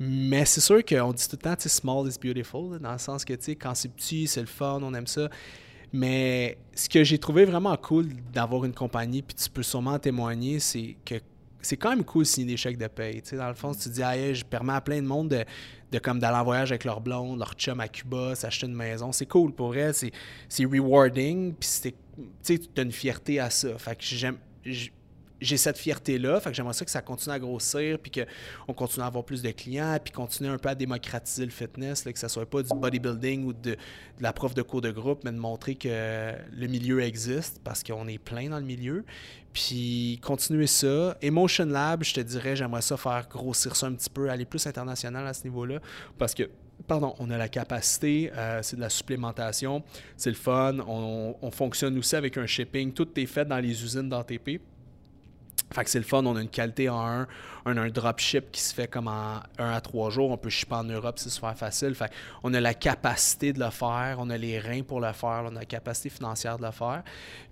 [0.00, 3.24] Mais c'est sûr qu'on dit tout le temps, tu small is beautiful, dans le sens
[3.24, 5.28] que, tu sais, quand c'est petit, c'est le fun, on aime ça.
[5.92, 10.60] Mais ce que j'ai trouvé vraiment cool d'avoir une compagnie, puis tu peux sûrement témoigner,
[10.60, 11.16] c'est que
[11.60, 13.22] c'est quand même cool de signer des chèques de paye.
[13.22, 15.44] Tu sais, dans le fond, tu dis, ah, je permets à plein de monde de,
[15.90, 19.12] de comme d'aller en voyage avec leur blonde, leur chum à Cuba, s'acheter une maison.
[19.12, 20.12] C'est cool pour elle, c'est,
[20.48, 21.92] c'est rewarding, puis
[22.44, 23.78] tu as une fierté à ça.
[23.78, 24.38] Fait que j'aime,
[25.40, 26.40] j'ai cette fierté-là.
[26.40, 29.42] Fait que j'aimerais ça que ça continue à grossir, puis qu'on continue à avoir plus
[29.42, 32.62] de clients, puis continuer un peu à démocratiser le fitness, là, que ça soit pas
[32.62, 33.76] du bodybuilding ou de,
[34.20, 38.08] la prof de cours de groupe, mais de montrer que le milieu existe, parce qu'on
[38.08, 39.04] est plein dans le milieu.
[39.52, 41.16] Puis continuer ça.
[41.22, 44.66] Emotion Lab, je te dirais, j'aimerais ça faire grossir ça un petit peu, aller plus
[44.66, 45.80] international à ce niveau-là,
[46.18, 46.50] parce que
[46.86, 49.82] pardon, on a la capacité, euh, c'est de la supplémentation,
[50.16, 53.82] c'est le fun, on, on, fonctionne aussi avec un shipping, tout est fait dans les
[53.82, 54.60] usines d'ATP.
[55.70, 57.26] Fait que c'est le fun, on a une qualité en un,
[57.66, 60.48] on a un dropship qui se fait comme en un à trois jours, on peut
[60.48, 61.94] shipper en Europe, c'est super facile.
[61.94, 62.10] Fait
[62.42, 65.56] on a la capacité de le faire, on a les reins pour le faire, on
[65.56, 67.02] a la capacité financière de le faire.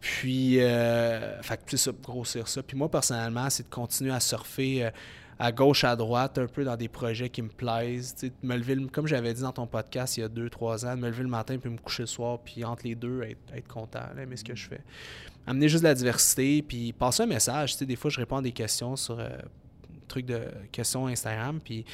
[0.01, 2.63] Puis, euh, fait que ça, grossir ça.
[2.63, 4.87] Puis moi, personnellement, c'est de continuer à surfer.
[4.87, 4.91] Euh,
[5.39, 8.15] à gauche, à droite, un peu dans des projets qui me plaisent.
[8.43, 11.09] me lever, comme j'avais dit dans ton podcast il y a deux, trois ans, me
[11.09, 14.37] lever le matin puis me coucher le soir, puis entre les deux, être, content, aimer
[14.37, 14.81] ce que je fais.
[15.47, 17.77] Amener juste de la diversité, puis passer un message.
[17.77, 19.29] Des fois, je réponds à des questions sur euh,
[20.09, 20.41] trucs de
[20.73, 21.85] questions Instagram, puis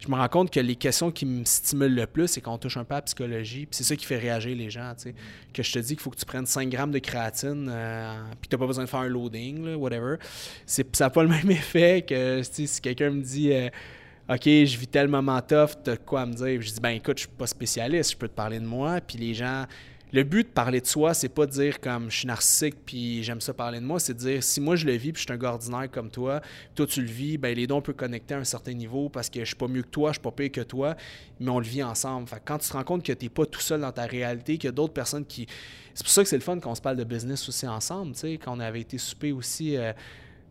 [0.00, 2.78] je me rends compte que les questions qui me stimulent le plus, c'est qu'on touche
[2.78, 3.66] un peu à la psychologie.
[3.66, 4.94] Puis c'est ça qui fait réagir les gens.
[4.96, 5.14] sais.
[5.52, 8.48] Que je te dis qu'il faut que tu prennes 5 grammes de créatine, euh, puis
[8.48, 10.16] tu n'as pas besoin de faire un loading, whatever.
[10.64, 13.52] ça n'a pas le même effet que si quelqu'un me dit.
[13.52, 13.68] Euh,
[14.28, 16.62] OK, je vis tel moment tough, t'as quoi à me dire?
[16.62, 19.00] je dis, ben écoute, je suis pas spécialiste, je peux te parler de moi.
[19.00, 19.64] Puis les gens,
[20.12, 23.22] le but de parler de soi, c'est pas de dire comme je suis narcissique puis
[23.22, 25.26] j'aime ça parler de moi, c'est de dire si moi je le vis puis je
[25.26, 26.40] suis un gars ordinaire comme toi,
[26.74, 29.40] toi tu le vis, ben les on peut connecter à un certain niveau parce que
[29.40, 30.96] je suis pas mieux que toi, je suis pas pire que toi,
[31.38, 32.26] mais on le vit ensemble.
[32.26, 34.66] Fait quand tu te rends compte que tu pas tout seul dans ta réalité, qu'il
[34.66, 35.46] y a d'autres personnes qui
[35.94, 38.20] c'est pour ça que c'est le fun qu'on se parle de business aussi ensemble, tu
[38.20, 39.92] sais, quand on avait été souper aussi euh,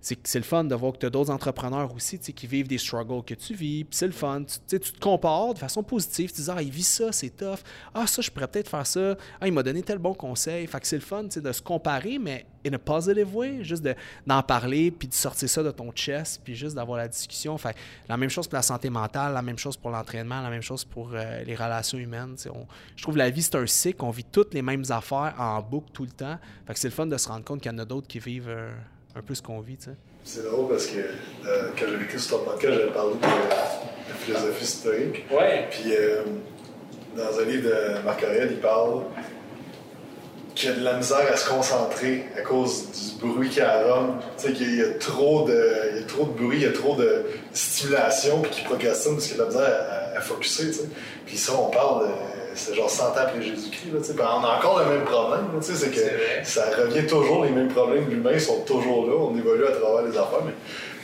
[0.02, 3.24] c'est le fun de voir que tu as d'autres entrepreneurs aussi qui vivent des struggles
[3.26, 3.86] que tu vis.
[3.92, 4.44] C'est le fun.
[4.44, 6.32] Tu, tu te compares de façon positive.
[6.32, 7.60] Tu dis, ah, il vit ça, c'est tough.
[7.94, 9.16] Ah, ça, je pourrais peut-être faire ça.
[9.42, 10.66] Ah, il m'a donné tel bon conseil.
[10.68, 13.64] Fait que c'est le fun de se comparer, mais in a positive way.
[13.64, 17.08] Juste de- d'en parler, puis de sortir ça de ton chest, puis juste d'avoir la
[17.10, 17.58] discussion.
[17.58, 17.76] Fait
[18.08, 20.86] la même chose pour la santé mentale, la même chose pour l'entraînement, la même chose
[20.86, 22.36] pour euh, les relations humaines.
[22.54, 24.04] On- je trouve la vie, c'est un cycle.
[24.06, 26.38] On vit toutes les mêmes affaires en boucle tout le temps.
[26.68, 28.20] Fait que c'est le fun de se rendre compte qu'il y en a d'autres qui
[28.20, 28.72] vivent euh,
[29.16, 29.78] un peu ce qu'on vit.
[29.78, 29.92] tu sais.
[30.24, 33.20] C'est drôle parce que euh, quand j'avais écouté sur ton podcast, j'avais parlé de,
[34.14, 35.26] de philosophie stoïque.
[35.32, 35.68] Ouais.
[35.72, 36.24] Puis euh,
[37.18, 39.04] dans un livre de Marc Aurèle, il parle
[40.56, 42.88] qu'il y a de la misère à se concentrer à cause
[43.20, 44.20] du bruit qu'il y a à Rome.
[44.38, 46.68] Tu sais, qu'il y a trop de, il y a trop de bruit, il y
[46.68, 50.22] a trop de stimulation, puis qu'il procrastine parce qu'il a de la misère à, à
[50.22, 50.68] focusser.
[50.68, 50.90] Tu sais.
[51.26, 52.14] Puis ça, on parle de.
[52.60, 53.92] C'est genre 100 ans après Jésus-Christ.
[53.94, 54.00] là.
[54.02, 55.46] Puis on a encore le même problème.
[55.54, 59.14] là, C'est que C'est ça revient toujours, les mêmes problèmes l'humain sont toujours là.
[59.18, 60.54] On évolue à travers les affaires, mais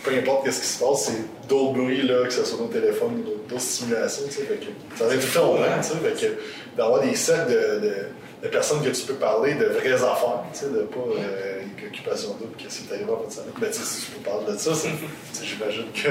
[0.04, 3.24] peu importe ce qui se passe, c'est d'autres bruits, là, que ce soit nos téléphones,
[3.50, 4.24] d'autres stimulations.
[4.28, 4.41] tu sais.
[4.44, 4.65] Fait que
[4.98, 5.82] ça va être tout le temps au même.
[5.82, 6.34] Fait que
[6.78, 7.96] d'avoir des cercles de, de,
[8.44, 12.54] de personnes que tu peux parler de vraies affaires, de pas euh, une occupation double,
[12.58, 13.48] qu'est-ce qui est arrivé semaine.
[13.60, 16.10] Ben, sais, si tu peux parler de ça, c'est- j'imagine que.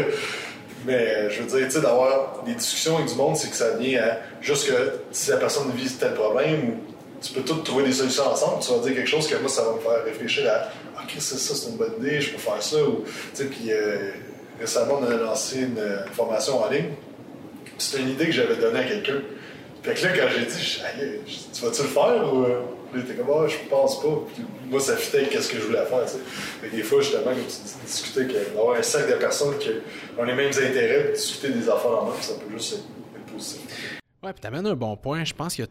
[0.84, 3.56] Mais euh, je veux dire, tu sais, d'avoir des discussions avec du monde, c'est que
[3.56, 6.74] ça vient à juste que si la personne vit tel problème, ou
[7.22, 9.62] tu peux tous trouver des solutions ensemble, tu vas dire quelque chose que moi, ça
[9.62, 12.62] va me faire réfléchir à OK, c'est ça, c'est une bonne idée, je peux faire
[12.62, 12.82] ça.
[12.82, 14.10] Ou, tu sais, puis euh,
[14.60, 16.90] récemment, on a lancé une, une formation en ligne.
[17.78, 19.20] C'était une idée que j'avais donnée à quelqu'un.
[19.82, 20.82] Fait que là, quand j'ai dit,
[21.52, 22.46] tu vas-tu le faire ou.
[23.00, 24.20] Était comme, ah, je pense pas.
[24.32, 26.70] Puis moi, ça fitait avec ce que je voulais faire, tu sais.
[26.76, 29.70] Des fois, justement, comme tu dis, discuter, d'avoir un cercle de personnes qui
[30.18, 32.84] ont les mêmes intérêts, discuter des affaires en même, ça peut juste être,
[33.16, 34.00] être positif.
[34.22, 35.24] Ouais, puis t'amènes un bon point.
[35.24, 35.70] Je pense qu'il y a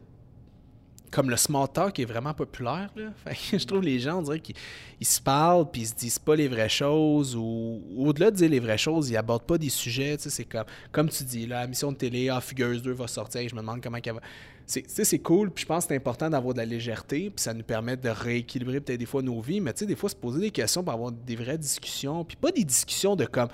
[1.14, 2.90] comme le small talk est vraiment populaire.
[2.96, 3.12] Là.
[3.52, 4.56] Je trouve les gens, on dirait qu'ils
[5.00, 8.50] ils se parlent puis ils se disent pas les vraies choses ou, au-delà de dire
[8.50, 10.16] les vraies choses, ils abordent pas des sujets.
[10.20, 13.56] C'est comme, comme tu dis, la mission de télé, ah, Fugueuse 2 va sortir, je
[13.56, 14.22] me demande comment elle va.
[14.66, 17.64] C'est cool, puis je pense que c'est important d'avoir de la légèreté, puis ça nous
[17.64, 20.40] permet de rééquilibrer peut-être des fois nos vies, mais tu sais, des fois se poser
[20.40, 23.50] des questions pour avoir des vraies discussions, puis pas des discussions de comme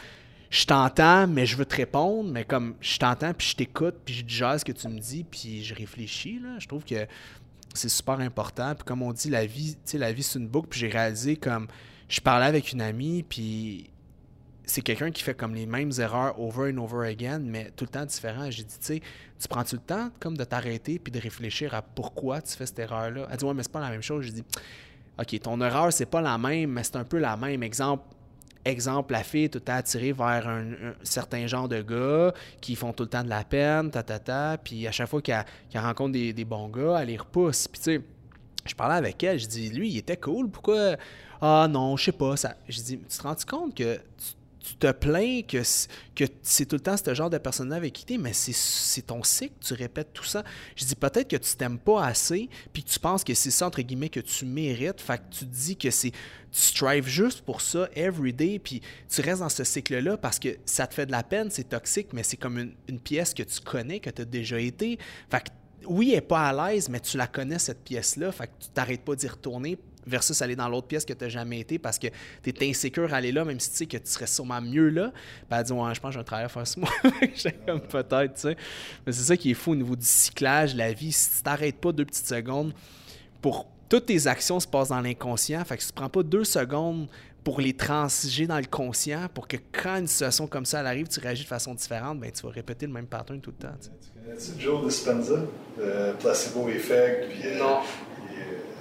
[0.50, 4.16] je t'entends, mais je veux te répondre, mais comme je t'entends, puis je t'écoute, puis
[4.16, 6.58] je digère ce que tu me dis, puis je réfléchis, là.
[6.60, 7.06] Je trouve que
[7.74, 8.74] c'est super important.
[8.76, 10.70] Puis comme on dit, la vie, tu sais, la vie, c'est une boucle.
[10.70, 11.68] Puis j'ai réalisé comme
[12.08, 13.90] je parlais avec une amie, puis
[14.66, 17.90] c'est quelqu'un qui fait comme les mêmes erreurs over and over again, mais tout le
[17.90, 18.50] temps différent.
[18.52, 19.02] J'ai dit, tu sais,
[19.40, 22.80] tu prends-tu le temps comme de t'arrêter puis de réfléchir à pourquoi tu fais cette
[22.80, 23.28] erreur-là?
[23.32, 24.26] Elle dit, ouais, mais c'est pas la même chose.
[24.26, 24.44] J'ai dit,
[25.20, 27.64] OK, ton erreur, c'est pas la même, mais c'est un peu la même.
[27.64, 28.04] Exemple,
[28.66, 32.76] exemple, la fille est tout le temps attirée vers un, certain genre de gars qui
[32.76, 35.46] font tout le temps de la peine, ta, ta, ta, puis à chaque fois qu'elle
[35.76, 37.68] rencontre des, des bons gars, elle les repousse.
[37.68, 38.02] Puis tu sais,
[38.66, 40.96] je parlais avec elle, je dis, lui, il était cool, pourquoi...
[41.42, 42.36] Ah non, je sais pas.
[42.36, 42.56] Ça...
[42.68, 45.62] Je dis, tu te rends compte que tu, tu te plains que,
[46.16, 49.24] que c'est tout le temps ce genre de personne-là avec qui t'es, mais c'est- ton
[49.24, 50.44] cycle, tu répètes tout ça.
[50.76, 53.68] Je dis peut-être que tu t'aimes pas assez, puis que tu penses que c'est ça,
[53.68, 55.00] entre guillemets, que tu mérites.
[55.02, 56.12] Fait que tu dis que c'est.
[56.12, 60.58] Tu strives juste pour ça, every day, puis tu restes dans ce cycle-là parce que
[60.66, 63.44] ça te fait de la peine, c'est toxique, mais c'est comme une, une pièce que
[63.44, 64.98] tu connais, que tu as déjà été.
[65.30, 65.50] Fait que
[65.88, 68.32] oui, elle n'est pas à l'aise, mais tu la connais, cette pièce-là.
[68.34, 71.30] Fait que tu t'arrêtes pas d'y retourner versus aller dans l'autre pièce que tu n'as
[71.30, 72.08] jamais été parce que
[72.44, 74.90] tu es insécure à aller là, même si tu sais que tu serais sûrement mieux
[74.90, 75.12] là.
[75.50, 76.90] Puis elle dit, ouais, je pense que j'ai un travail à faire sur moi.
[77.36, 78.58] J'étais comme peut-être, tu sais.
[79.06, 81.12] Mais c'est ça qui est fou au niveau du cyclage, la vie.
[81.12, 82.74] Si tu t'arrêtes pas deux petites secondes
[83.42, 83.68] pour.
[83.88, 85.66] Toutes tes actions se passent dans l'inconscient.
[85.66, 87.08] Fait que si tu prends pas deux secondes
[87.44, 91.08] pour les transiger dans le conscient, pour que quand une situation comme ça elle arrive,
[91.08, 93.76] tu réagis de façon différente, ben tu vas répéter le même pattern tout le temps.
[93.82, 95.42] tu connais-tu Joe Dispenza?
[95.80, 97.30] Euh, placebo effect.
[97.30, 97.76] Puis, euh, euh,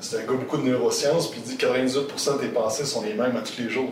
[0.00, 3.02] c'est un gars beaucoup de neurosciences, puis il dit que 98% de tes pensées sont
[3.02, 3.90] les mêmes à tous les jours.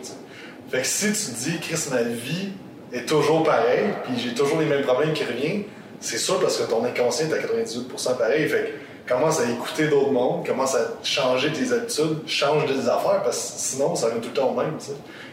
[0.69, 2.49] Fait que si tu dis, Chris, ma vie
[2.91, 5.63] est toujours pareille, puis j'ai toujours les mêmes problèmes qui reviennent,
[5.99, 8.47] c'est sûr parce que ton inconscient est à 98% pareil.
[8.47, 8.73] Fait
[9.07, 13.37] que commence à écouter d'autres mondes, commence à changer tes habitudes, change des affaires, parce
[13.37, 14.77] que sinon, ça revient tout le temps au même.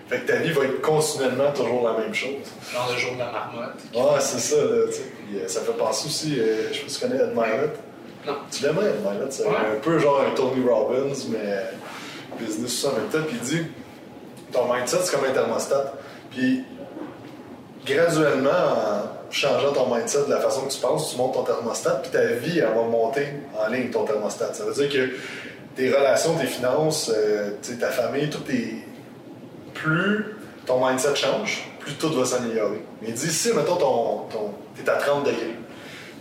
[0.08, 2.30] Fait que ta vie va être continuellement toujours la même chose.
[2.72, 3.74] Dans le jour de la marmotte.
[3.94, 4.86] Ouais, c'est ça, là.
[4.88, 7.78] Puis, euh, ça fait penser aussi, euh, je sais pas si tu connais Ed Mylett.
[8.26, 8.34] Non.
[8.50, 8.78] Tu l'aimes?
[9.30, 9.50] C'est Ouais.
[9.76, 11.62] un peu genre un Tony Robbins, mais
[12.38, 13.26] business tout ça en même temps.
[13.28, 13.66] Puis il dit,
[14.52, 15.92] ton mindset, c'est comme un thermostat.
[16.30, 16.64] Puis
[17.86, 21.96] graduellement, en changeant ton mindset de la façon que tu penses, tu montes ton thermostat,
[22.02, 23.26] puis ta vie, elle va monter
[23.58, 24.54] en ligne ton thermostat.
[24.54, 25.10] Ça veut dire que
[25.76, 28.74] tes relations, tes finances, euh, ta famille, tout est
[29.74, 32.80] plus ton mindset change, plus tout va s'améliorer.
[33.02, 34.50] Mais il dit, si, mettons, ton, ton,
[34.82, 35.56] t'es à 30 degrés,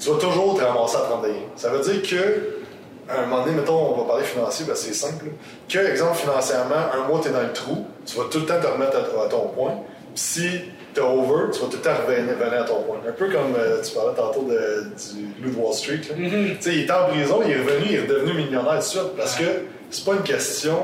[0.04, 1.48] tu vas toujours te ramasser à 30 degrés.
[1.56, 2.64] Ça veut dire que
[3.10, 5.26] à un moment donné, mettons, on va parler financier, ben c'est simple.
[5.68, 8.60] Que, exemple, financièrement, un mois, tu es dans le trou, tu vas tout le temps
[8.62, 9.76] te remettre à, ton point.
[10.14, 10.50] Puis si
[10.94, 12.98] t'es over, tu vas tout le temps revenir, à ton point.
[13.08, 14.86] Un peu comme euh, tu parlais tantôt de,
[15.16, 15.98] du loup de Wall Street.
[15.98, 16.58] Mm-hmm.
[16.58, 18.84] Tu sais, il était en prison, il est revenu, il est devenu millionnaire tout de
[18.84, 19.16] suite.
[19.18, 19.44] Parce que
[19.90, 20.78] c'est pas une question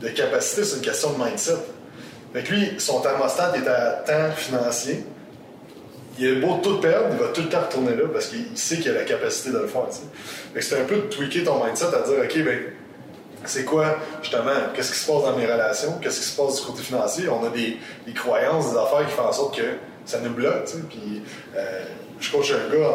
[0.00, 1.58] de capacité, c'est une question de mindset.
[2.32, 5.04] Fait que lui, son thermostat est à temps financier
[6.18, 8.76] il est beau tout perdre, il va tout le temps retourner là parce qu'il sait
[8.76, 9.86] qu'il a la capacité de le faire.
[10.60, 12.58] c'est un peu de tweaker ton mindset à dire OK, ben,
[13.44, 16.66] c'est quoi, justement, qu'est-ce qui se passe dans mes relations, qu'est-ce qui se passe du
[16.66, 17.28] côté financier?
[17.28, 17.78] On a des,
[18.12, 19.64] croyances, des affaires qui font en sorte que
[20.04, 20.70] ça nous bloque.
[20.90, 21.22] Puis,
[21.56, 21.84] euh,
[22.20, 22.88] je coach un gars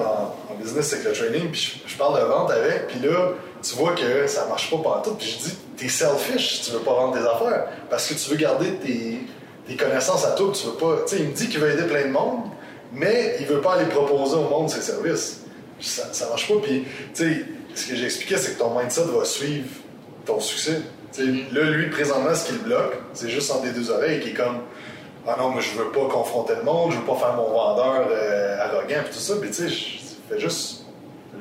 [0.50, 3.94] en, business avec le training, puis je, parle de vente avec, puis là, tu vois
[3.94, 5.16] que ça marche pas partout.
[5.16, 8.38] Puis je dis, t'es selfish tu veux pas vendre tes affaires, parce que tu veux
[8.38, 11.04] garder tes, connaissances à toi, tu veux pas.
[11.14, 12.44] Il me dit qu'il veut aider plein de monde,
[12.96, 15.42] mais il veut pas aller proposer au monde ses services.
[15.80, 16.56] Ça, ça marche pas.
[16.64, 19.68] Puis, tu sais, ce que j'expliquais, c'est que ton mindset va suivre
[20.26, 20.82] ton succès.
[21.18, 24.34] Là, lui, présentement, ce qui le bloque, c'est juste entre les deux oreilles qui est
[24.34, 24.60] comme
[25.28, 28.08] Ah non, mais je veux pas confronter le monde, je veux pas faire mon vendeur
[28.10, 29.36] euh, arrogant, puis tout ça.
[29.40, 29.76] Puis, tu sais,
[30.30, 30.86] fais juste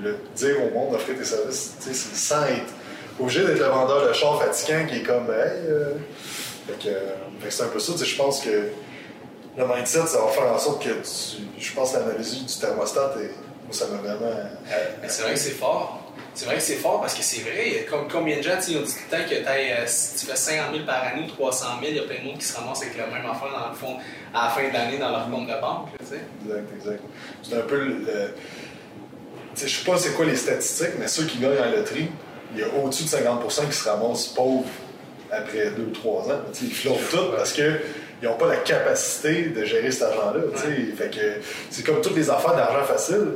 [0.02, 2.72] le dire au monde d'offrir tes services, tu sais, sans être
[3.20, 5.92] obligé d'être le vendeur de char fatigant qui est comme Hey, euh...
[6.66, 7.92] fait que, c'est un peu ça.
[8.02, 8.50] Je pense que
[9.56, 13.14] le mindset, ça va faire en sorte que tu, je pense que l'analyse du thermostat,
[13.70, 14.26] ça m'a vraiment.
[14.26, 14.48] Euh,
[15.00, 16.00] mais c'est vrai que c'est fort.
[16.34, 17.86] C'est vrai que c'est fort parce que c'est vrai.
[17.88, 20.36] Comme, combien de gens, ils ont dit tout le temps que euh, si tu fais
[20.36, 22.56] 50 000 par année ou 300 000, il y a plein de monde qui se
[22.56, 23.96] ramasse avec la même affaire dans le fond
[24.34, 25.88] à la fin d'année dans leur compte de banque.
[26.00, 27.02] Exact, exact.
[27.42, 28.34] C'est un peu le.
[29.56, 32.08] Je sais pas c'est quoi les statistiques, mais ceux qui gagnent en loterie,
[32.52, 34.64] il y a au-dessus de 50% qui se ramassent pauvres
[35.30, 36.40] après 2 ou 3 ans.
[36.60, 37.80] ils flottent tout parce que
[38.22, 40.40] ils n'ont pas la capacité de gérer cet argent-là.
[40.96, 41.40] Fait que
[41.70, 43.26] c'est comme toutes les affaires d'argent facile.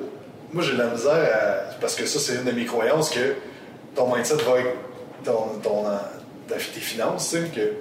[0.53, 1.75] Moi, j'ai de la misère à...
[1.81, 3.35] Parce que ça, c'est une de mes croyances que
[3.95, 4.77] ton mindset va être
[5.25, 5.85] ton, ton,
[6.49, 7.37] tes finances.
[7.55, 7.73] Que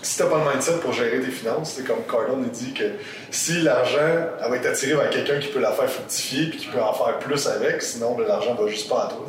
[0.00, 2.84] si tu n'as pas le mindset pour gérer tes finances, c'est comme Cardone dit que
[3.30, 6.80] si l'argent va être attiré vers quelqu'un qui peut la faire fructifier puis qui peut
[6.80, 9.26] en faire plus avec, sinon l'argent va juste pas à toi.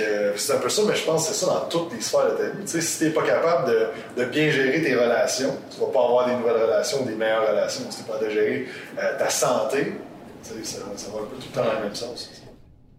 [0.00, 2.32] Euh, c'est un peu ça, mais je pense que c'est ça dans toutes les sphères
[2.32, 2.66] de ta vie.
[2.66, 3.70] sais, si tu n'es pas capable
[4.16, 7.84] de, bien gérer tes relations, tu vas pas avoir des nouvelles relations, des meilleures relations.
[7.90, 8.68] Si tu n'es pas de gérer
[8.98, 9.94] euh, ta santé,
[10.42, 12.30] ça, va un peu tout le temps dans la même sens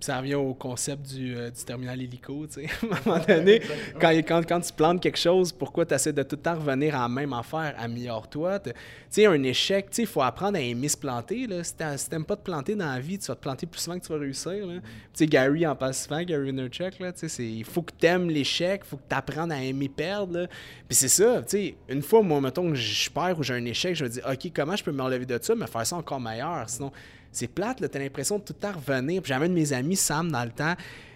[0.03, 2.65] ça revient au concept du, euh, du terminal hélico, tu sais.
[2.91, 3.61] à un moment donné,
[3.99, 6.95] quand, quand, quand, tu plantes quelque chose, pourquoi tu essaies de tout le temps revenir
[6.95, 7.73] à la même affaire?
[7.77, 8.59] Améliore-toi.
[8.59, 8.71] Tu
[9.09, 11.63] sais, un échec, tu sais, il faut apprendre à aimer se planter, là.
[11.63, 14.05] Si t'aimes pas te planter dans la vie, tu vas te planter plus souvent que
[14.05, 14.81] tu vas réussir, Tu
[15.13, 18.29] sais, Gary en passe souvent, Gary Vaynerchuk, là, tu sais, il faut que tu aimes
[18.29, 20.47] l'échec, il faut que tu apprennes à aimer perdre, là.
[20.87, 23.65] Puis c'est ça, tu sais, une fois, moi, mettons que je perds ou j'ai un
[23.65, 25.95] échec, je me dis, OK, comment je peux me relever de ça, mais faire ça
[25.95, 26.69] encore meilleur?
[26.69, 26.91] Sinon,
[27.33, 29.21] c'est plate, là, t'as l'impression de tout le temps revenir.
[29.25, 30.75] J'avais un de mes amis, Sam, dans le temps.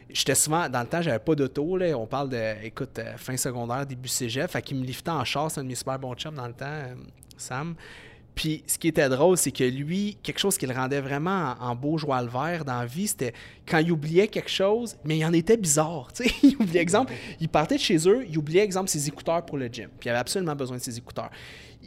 [0.09, 1.77] J'étais souvent, dans le temps, j'avais pas d'auto.
[1.77, 1.97] Là.
[1.97, 4.49] On parle de, écoute, euh, fin secondaire, début cégep.
[4.49, 6.53] Fait qu'il me liftait en char, c'est un de mes super bons chums dans le
[6.53, 6.95] temps, euh,
[7.37, 7.75] Sam.
[8.33, 11.75] Puis ce qui était drôle, c'est que lui, quelque chose qui le rendait vraiment en,
[11.75, 13.33] beau joie le vert dans la vie, c'était
[13.65, 16.09] quand il oubliait quelque chose, mais il en était bizarre.
[16.43, 19.67] Il oubliait, exemple, il partait de chez eux, il oubliait, exemple, ses écouteurs pour le
[19.67, 19.89] gym.
[19.99, 21.31] Puis il avait absolument besoin de ses écouteurs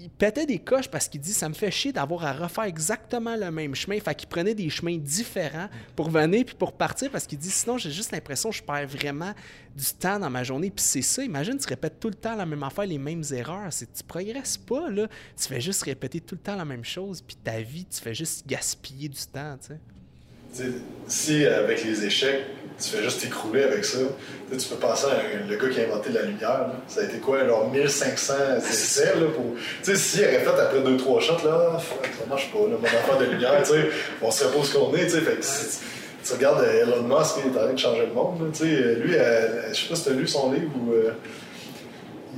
[0.03, 3.37] il pétait des coches parce qu'il dit ça me fait chier d'avoir à refaire exactement
[3.37, 3.99] le même chemin.
[4.01, 7.77] Fait qu'il prenait des chemins différents pour venir puis pour partir parce qu'il dit sinon
[7.77, 9.33] j'ai juste l'impression que je perds vraiment
[9.77, 10.71] du temps dans ma journée.
[10.71, 13.73] Puis c'est ça, imagine tu répètes tout le temps la même affaire, les mêmes erreurs.
[13.73, 15.07] C'est, tu progresses pas là.
[15.37, 18.15] Tu fais juste répéter tout le temps la même chose puis ta vie tu fais
[18.15, 19.59] juste gaspiller du temps.
[19.61, 19.75] Tu
[20.55, 20.73] sais.
[21.07, 22.45] Si avec les échecs
[22.81, 23.99] tu fais juste t'écrouler avec ça.
[24.51, 26.67] tu peux penser à le gars qui a inventé la lumière.
[26.89, 29.55] Ça a été quoi, alors 1500 essais là, pour.
[29.83, 33.19] Tu sais, s'il aurait fait après 2-3 shots, là, ça marche pas, là, mon affaire
[33.19, 33.89] de lumière, tu sais,
[34.23, 35.21] on serait pas ce qu'on est, tu.
[35.21, 35.47] Fait que
[36.25, 38.65] tu regardes euh, Elon Musk, il est en train de changer le monde, sais.
[38.65, 40.93] Lui, euh, je sais pas si tu as lu son livre ou.
[40.93, 41.11] Euh,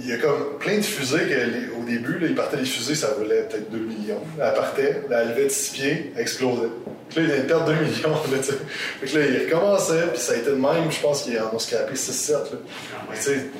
[0.01, 3.09] il y a comme plein de fusées qu'au début, là, il partait des fusées, ça
[3.18, 4.22] valait peut-être 2 millions.
[4.40, 6.70] Elle partait, elle levait de 6 pieds, explosait.
[7.15, 8.11] Puis là, il perdre 2 millions.
[8.11, 11.39] Là, fait que là, il recommençait, puis ça a été de même, je pense qu'il
[11.39, 12.35] en a scrapé 6-7.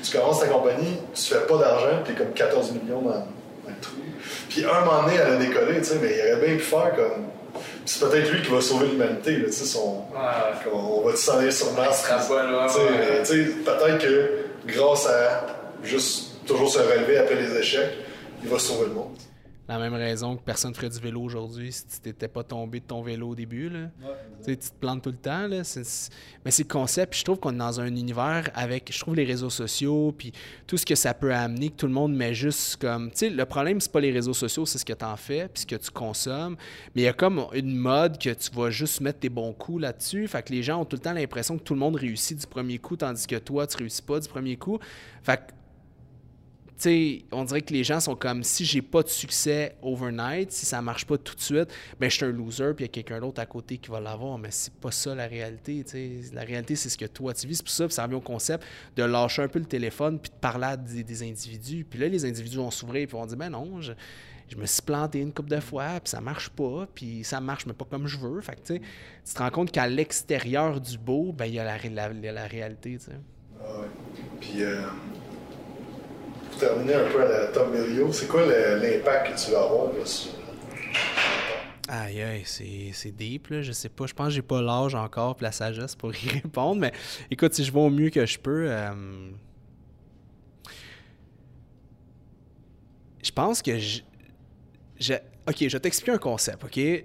[0.03, 3.27] tu commences ta compagnie, tu fais pas d'argent, puis comme 14 millions dans,
[3.67, 3.97] le trou.
[4.49, 7.27] Puis un moment donné, elle a décollé, mais il aurait bien pu faire comme.
[7.85, 10.05] c'est peut-être lui qui va sauver l'humanité, son...
[10.73, 12.05] on va s'en aller sur Mars.
[13.65, 14.31] Peut-être que
[14.67, 15.47] grâce à
[15.83, 17.93] juste toujours se relever après les échecs,
[18.43, 19.17] il va sauver le monde.
[19.69, 22.85] La même raison que personne ferait du vélo aujourd'hui si tu t'étais pas tombé de
[22.85, 23.69] ton vélo au début.
[23.69, 23.91] Là.
[24.45, 25.47] tu, te plantes tout le temps.
[25.47, 25.63] Là.
[26.45, 27.13] Mais c'est le concept.
[27.13, 30.33] Puis je trouve qu'on est dans un univers avec, je trouve, les réseaux sociaux, puis
[30.67, 33.11] tout ce que ça peut amener, que tout le monde met juste comme...
[33.13, 35.49] Tu sais, le problème, c'est pas les réseaux sociaux, c'est ce que tu en fais,
[35.49, 36.57] puis ce que tu consommes.
[36.95, 39.83] Mais il y a comme une mode que tu vas juste mettre tes bons coups
[39.83, 40.27] là-dessus.
[40.27, 42.47] Fait que les gens ont tout le temps l'impression que tout le monde réussit du
[42.47, 44.81] premier coup, tandis que toi, tu réussis pas du premier coup.
[45.23, 45.53] Fait que
[47.33, 50.83] on dirait que les gens sont comme si j'ai pas de succès overnight, si ça
[50.83, 51.69] marche pas tout de suite,
[52.01, 54.01] ben je suis un loser, puis il y a quelqu'un d'autre à côté qui va
[54.01, 54.39] l'avoir.
[54.39, 55.85] Mais c'est pas ça la réalité.
[56.33, 57.57] La réalité, c'est ce que toi tu vis.
[57.57, 58.65] C'est pour ça, que ça revient au concept
[58.97, 61.85] de lâcher un peu le téléphone, puis de parler à des, individus.
[61.89, 63.93] Puis là, les individus vont s'ouvrir, puis vont dire ben non, je,
[64.57, 67.73] me suis planté une couple de fois, puis ça marche pas, puis ça marche, mais
[67.73, 68.41] pas comme je veux.
[68.41, 68.81] Fait que, tu
[69.35, 72.99] te rends compte qu'à l'extérieur du beau, ben il y a la, la, réalité.
[73.61, 73.85] Ah.
[74.41, 74.63] Puis.
[74.63, 74.83] Euh,
[76.53, 79.87] pour terminer un peu à la Tom Melio, c'est quoi l'impact que tu vas avoir
[79.87, 80.33] là, sur.
[81.89, 83.63] Aïe, aïe, c'est deep, là.
[83.63, 84.07] Je sais pas.
[84.07, 86.81] Je pense que j'ai pas l'âge encore et la sagesse pour y répondre.
[86.81, 86.93] Mais
[87.31, 88.67] écoute, si je vais au mieux que je peux.
[88.69, 89.31] Euh,
[93.23, 94.03] je pense que je,
[95.49, 97.05] Ok, je vais t'expliquer un concept, ok?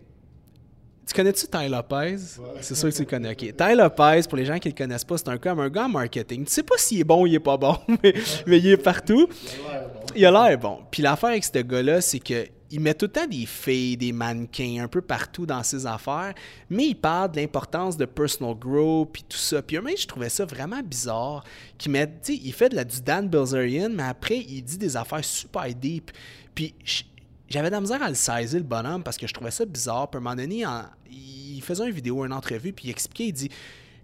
[1.07, 2.17] Tu connais-tu Ty Lopez?
[2.59, 3.31] C'est sûr que tu le connais.
[3.31, 3.37] OK.
[3.37, 5.85] Ty Lopez, pour les gens qui ne le connaissent pas, c'est un, comme un gars
[5.85, 6.43] en marketing.
[6.43, 8.13] Tu sais pas s'il est bon ou il est pas bon, mais,
[8.45, 9.29] il est partout.
[10.15, 10.79] Il a l'air bon.
[10.91, 14.11] Puis l'affaire avec ce gars-là, c'est que il met tout le temps des filles, des
[14.11, 16.33] mannequins un peu partout dans ses affaires,
[16.69, 19.61] mais il parle de l'importance de personal growth puis tout ça.
[19.61, 21.45] Puis moi, je trouvais ça vraiment bizarre
[21.77, 25.23] qu'il met, il fait de la, du Dan Bilzerian, mais après, il dit des affaires
[25.23, 26.11] super deep.
[26.53, 26.75] Puis
[27.49, 30.09] j'avais de la misère à le saisir, le bonhomme, parce que je trouvais ça bizarre.
[30.09, 30.63] Puis à un moment donné,
[31.09, 33.49] il faisait une vidéo, une entrevue, puis il expliquait, il dit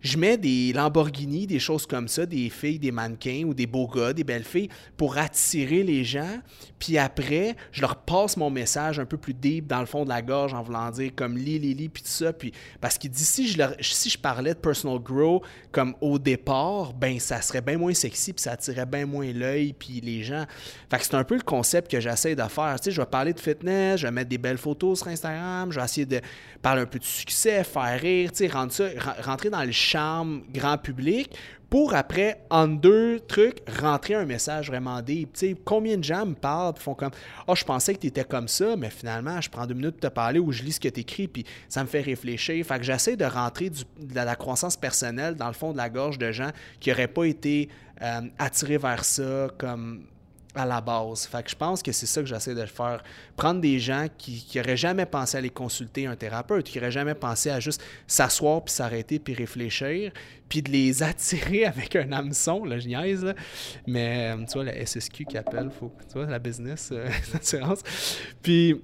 [0.04, 3.88] je mets des Lamborghini, des choses comme ça, des filles, des mannequins ou des beaux
[3.88, 6.40] gars, des belles filles, pour attirer les gens.
[6.78, 10.10] Puis après, je leur passe mon message un peu plus deep dans le fond de
[10.10, 12.34] la gorge en voulant dire comme li, li, puis tout ça.
[12.34, 12.52] Puis,
[12.82, 15.42] parce qu'il dit si je, si je parlais de personal grow
[15.72, 19.72] comme au départ, ben ça serait bien moins sexy, puis ça attirait bien moins l'œil,
[19.72, 20.46] puis les gens.
[20.90, 22.76] Fait que c'est un peu le concept que j'essaie de faire.
[22.80, 25.72] Tu sais, je vais parler de fitness, je vais mettre des belles photos sur Instagram,
[25.72, 26.20] je vais essayer de
[26.62, 31.36] parler un peu de succès, faire rire, tu sais, rentrer dans le charme grand public
[31.74, 35.32] pour après, en deux trucs, rentrer un message vraiment deep.
[35.34, 37.10] sais, combien de gens me parlent font comme
[37.48, 40.08] oh, je pensais que tu étais comme ça, mais finalement, je prends deux minutes de
[40.08, 42.64] te parler ou je lis ce que tu écris, puis ça me fait réfléchir.
[42.64, 46.20] Fait que j'essaie de rentrer de la croissance personnelle dans le fond de la gorge
[46.20, 47.70] de gens qui n'auraient pas été
[48.04, 50.06] euh, attirés vers ça comme
[50.56, 51.26] à la base.
[51.26, 53.04] Fait que je pense que c'est ça que j'essaie de faire.
[53.36, 57.16] Prendre des gens qui n'auraient jamais pensé à aller consulter un thérapeute, qui n'auraient jamais
[57.16, 60.12] pensé à juste s'asseoir puis s'arrêter puis réfléchir,
[60.50, 63.34] puis de les attirer avec un hameçon, là, je niaise, là.
[63.88, 67.82] Mais tu vois, la SSQ qui appelle, faut, tu vois, la business, euh, l'assurance.
[68.42, 68.82] Puis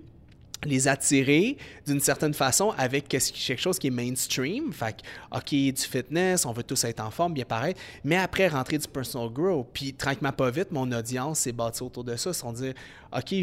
[0.65, 4.73] les attirer d'une certaine façon avec quelque chose qui est mainstream.
[4.73, 7.75] Fait que, OK, du fitness, on veut tous être en forme, bien pareil.
[8.03, 9.67] Mais après, rentrer du personal growth.
[9.73, 12.31] Puis, tranquillement, pas vite, mon audience s'est bâtie autour de ça.
[12.31, 12.73] Ils dire,
[13.15, 13.33] OK,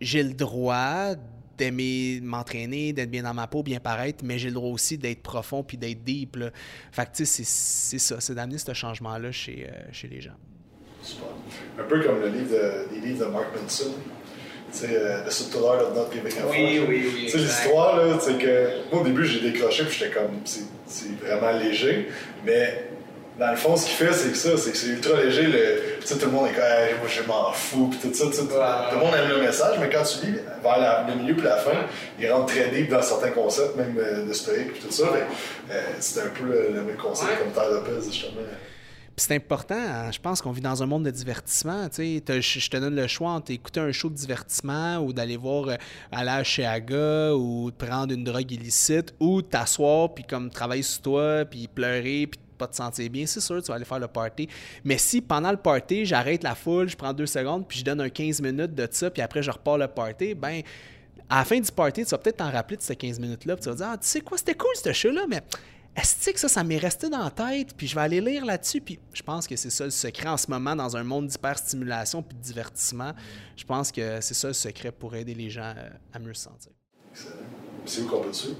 [0.00, 1.14] j'ai le droit
[1.56, 5.22] d'aimer m'entraîner, d'être bien dans ma peau, bien paraître, mais j'ai le droit aussi d'être
[5.22, 6.36] profond puis d'être deep.
[6.36, 6.50] Là.
[6.92, 10.36] Fait que, tu sais, c'est ça, c'est d'amener ce changement-là chez, euh, chez les gens.
[11.02, 11.28] Super.
[11.78, 13.94] Un peu comme le livre de, les livres de Mark Manson
[14.76, 17.28] c'est euh, The Subtle Art of Not Giving a Oui, oui, oui.
[17.30, 21.58] Tu l'histoire, là, c'est que moi, au début, j'ai décroché, puis j'étais comme, c'est vraiment
[21.58, 22.08] léger,
[22.44, 22.88] mais
[23.38, 25.42] dans le fond, ce qu'il fait, c'est que ça, c'est que c'est ultra léger.
[25.42, 28.24] Le, tout le monde est comme, moi, je m'en fous, puis tout ça.
[28.24, 31.56] Tout, le monde aime le message, mais quand tu lis vers le milieu puis la
[31.56, 31.86] fin,
[32.18, 35.04] il rentre très deep dans certains concepts, même euh, de stoïque puis tout ça.
[35.70, 38.42] Euh, c'est un peu le même concept comme Terre Lopez, justement
[39.18, 40.10] c'est important, hein.
[40.12, 41.88] je pense qu'on vit dans un monde de divertissement.
[41.96, 45.76] Je te donne le choix entre écouter un show de divertissement ou d'aller voir euh,
[46.12, 51.02] aller chez Aga ou de prendre une drogue illicite ou t'asseoir puis comme travailler sur
[51.02, 54.08] toi puis pleurer puis pas te sentir bien, c'est sûr, tu vas aller faire le
[54.08, 54.48] party.
[54.84, 58.00] Mais si pendant le party, j'arrête la foule, je prends deux secondes, puis je donne
[58.00, 60.62] un 15 minutes de ça, puis après je repars le party, ben
[61.28, 63.64] à la fin du party, tu vas peut-être t'en rappeler de ces 15 minutes-là, puis
[63.64, 65.42] tu vas dire, ah, tu sais quoi, c'était cool ce show-là, mais
[65.96, 68.80] est-ce que ça, ça m'est resté dans la tête, puis je vais aller lire là-dessus,
[68.82, 72.22] puis je pense que c'est ça le secret en ce moment dans un monde d'hyperstimulation
[72.22, 73.12] puis de divertissement.
[73.56, 76.44] Je pense que c'est ça le secret pour aider les gens euh, à mieux se
[76.44, 76.72] sentir.
[77.86, 78.50] C'est où qu'on peut dessus?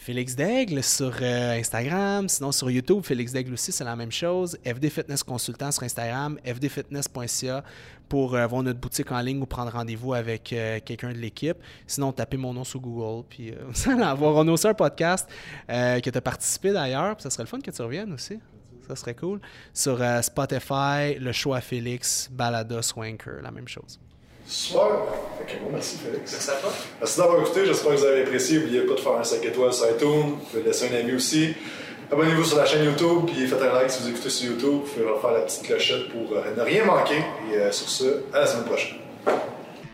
[0.00, 4.56] Félix Daigle sur euh, Instagram, sinon sur YouTube, Félix Daigle aussi, c'est la même chose.
[4.64, 7.62] FD Fitness Consultant sur Instagram, fdfitness.ca
[8.08, 11.58] pour euh, voir notre boutique en ligne ou prendre rendez-vous avec euh, quelqu'un de l'équipe.
[11.86, 14.36] Sinon, tapez mon nom sur Google, puis vous allez avoir.
[14.36, 15.28] On a aussi un podcast
[15.68, 18.40] que tu as participé d'ailleurs, ça serait le fun que tu reviennes aussi.
[18.88, 19.38] Ça serait cool.
[19.74, 24.00] Sur Spotify, le choix Félix, Balada Swanker, la même chose.
[25.62, 26.32] Bon, merci Félix.
[26.32, 26.72] Merci à toi.
[27.00, 28.58] Merci d'avoir écouté, j'espère que vous avez apprécié.
[28.58, 31.54] N'oubliez pas de faire un 5 étoiles sur iTunes, vous pouvez laisser un ami aussi.
[32.12, 34.68] Abonnez-vous sur la chaîne YouTube, puis faites un like si vous écoutez sur YouTube.
[34.68, 37.22] Vous pouvez faire la petite clochette pour euh, ne rien manquer.
[37.52, 38.96] Et euh, sur ce, à la semaine prochaine.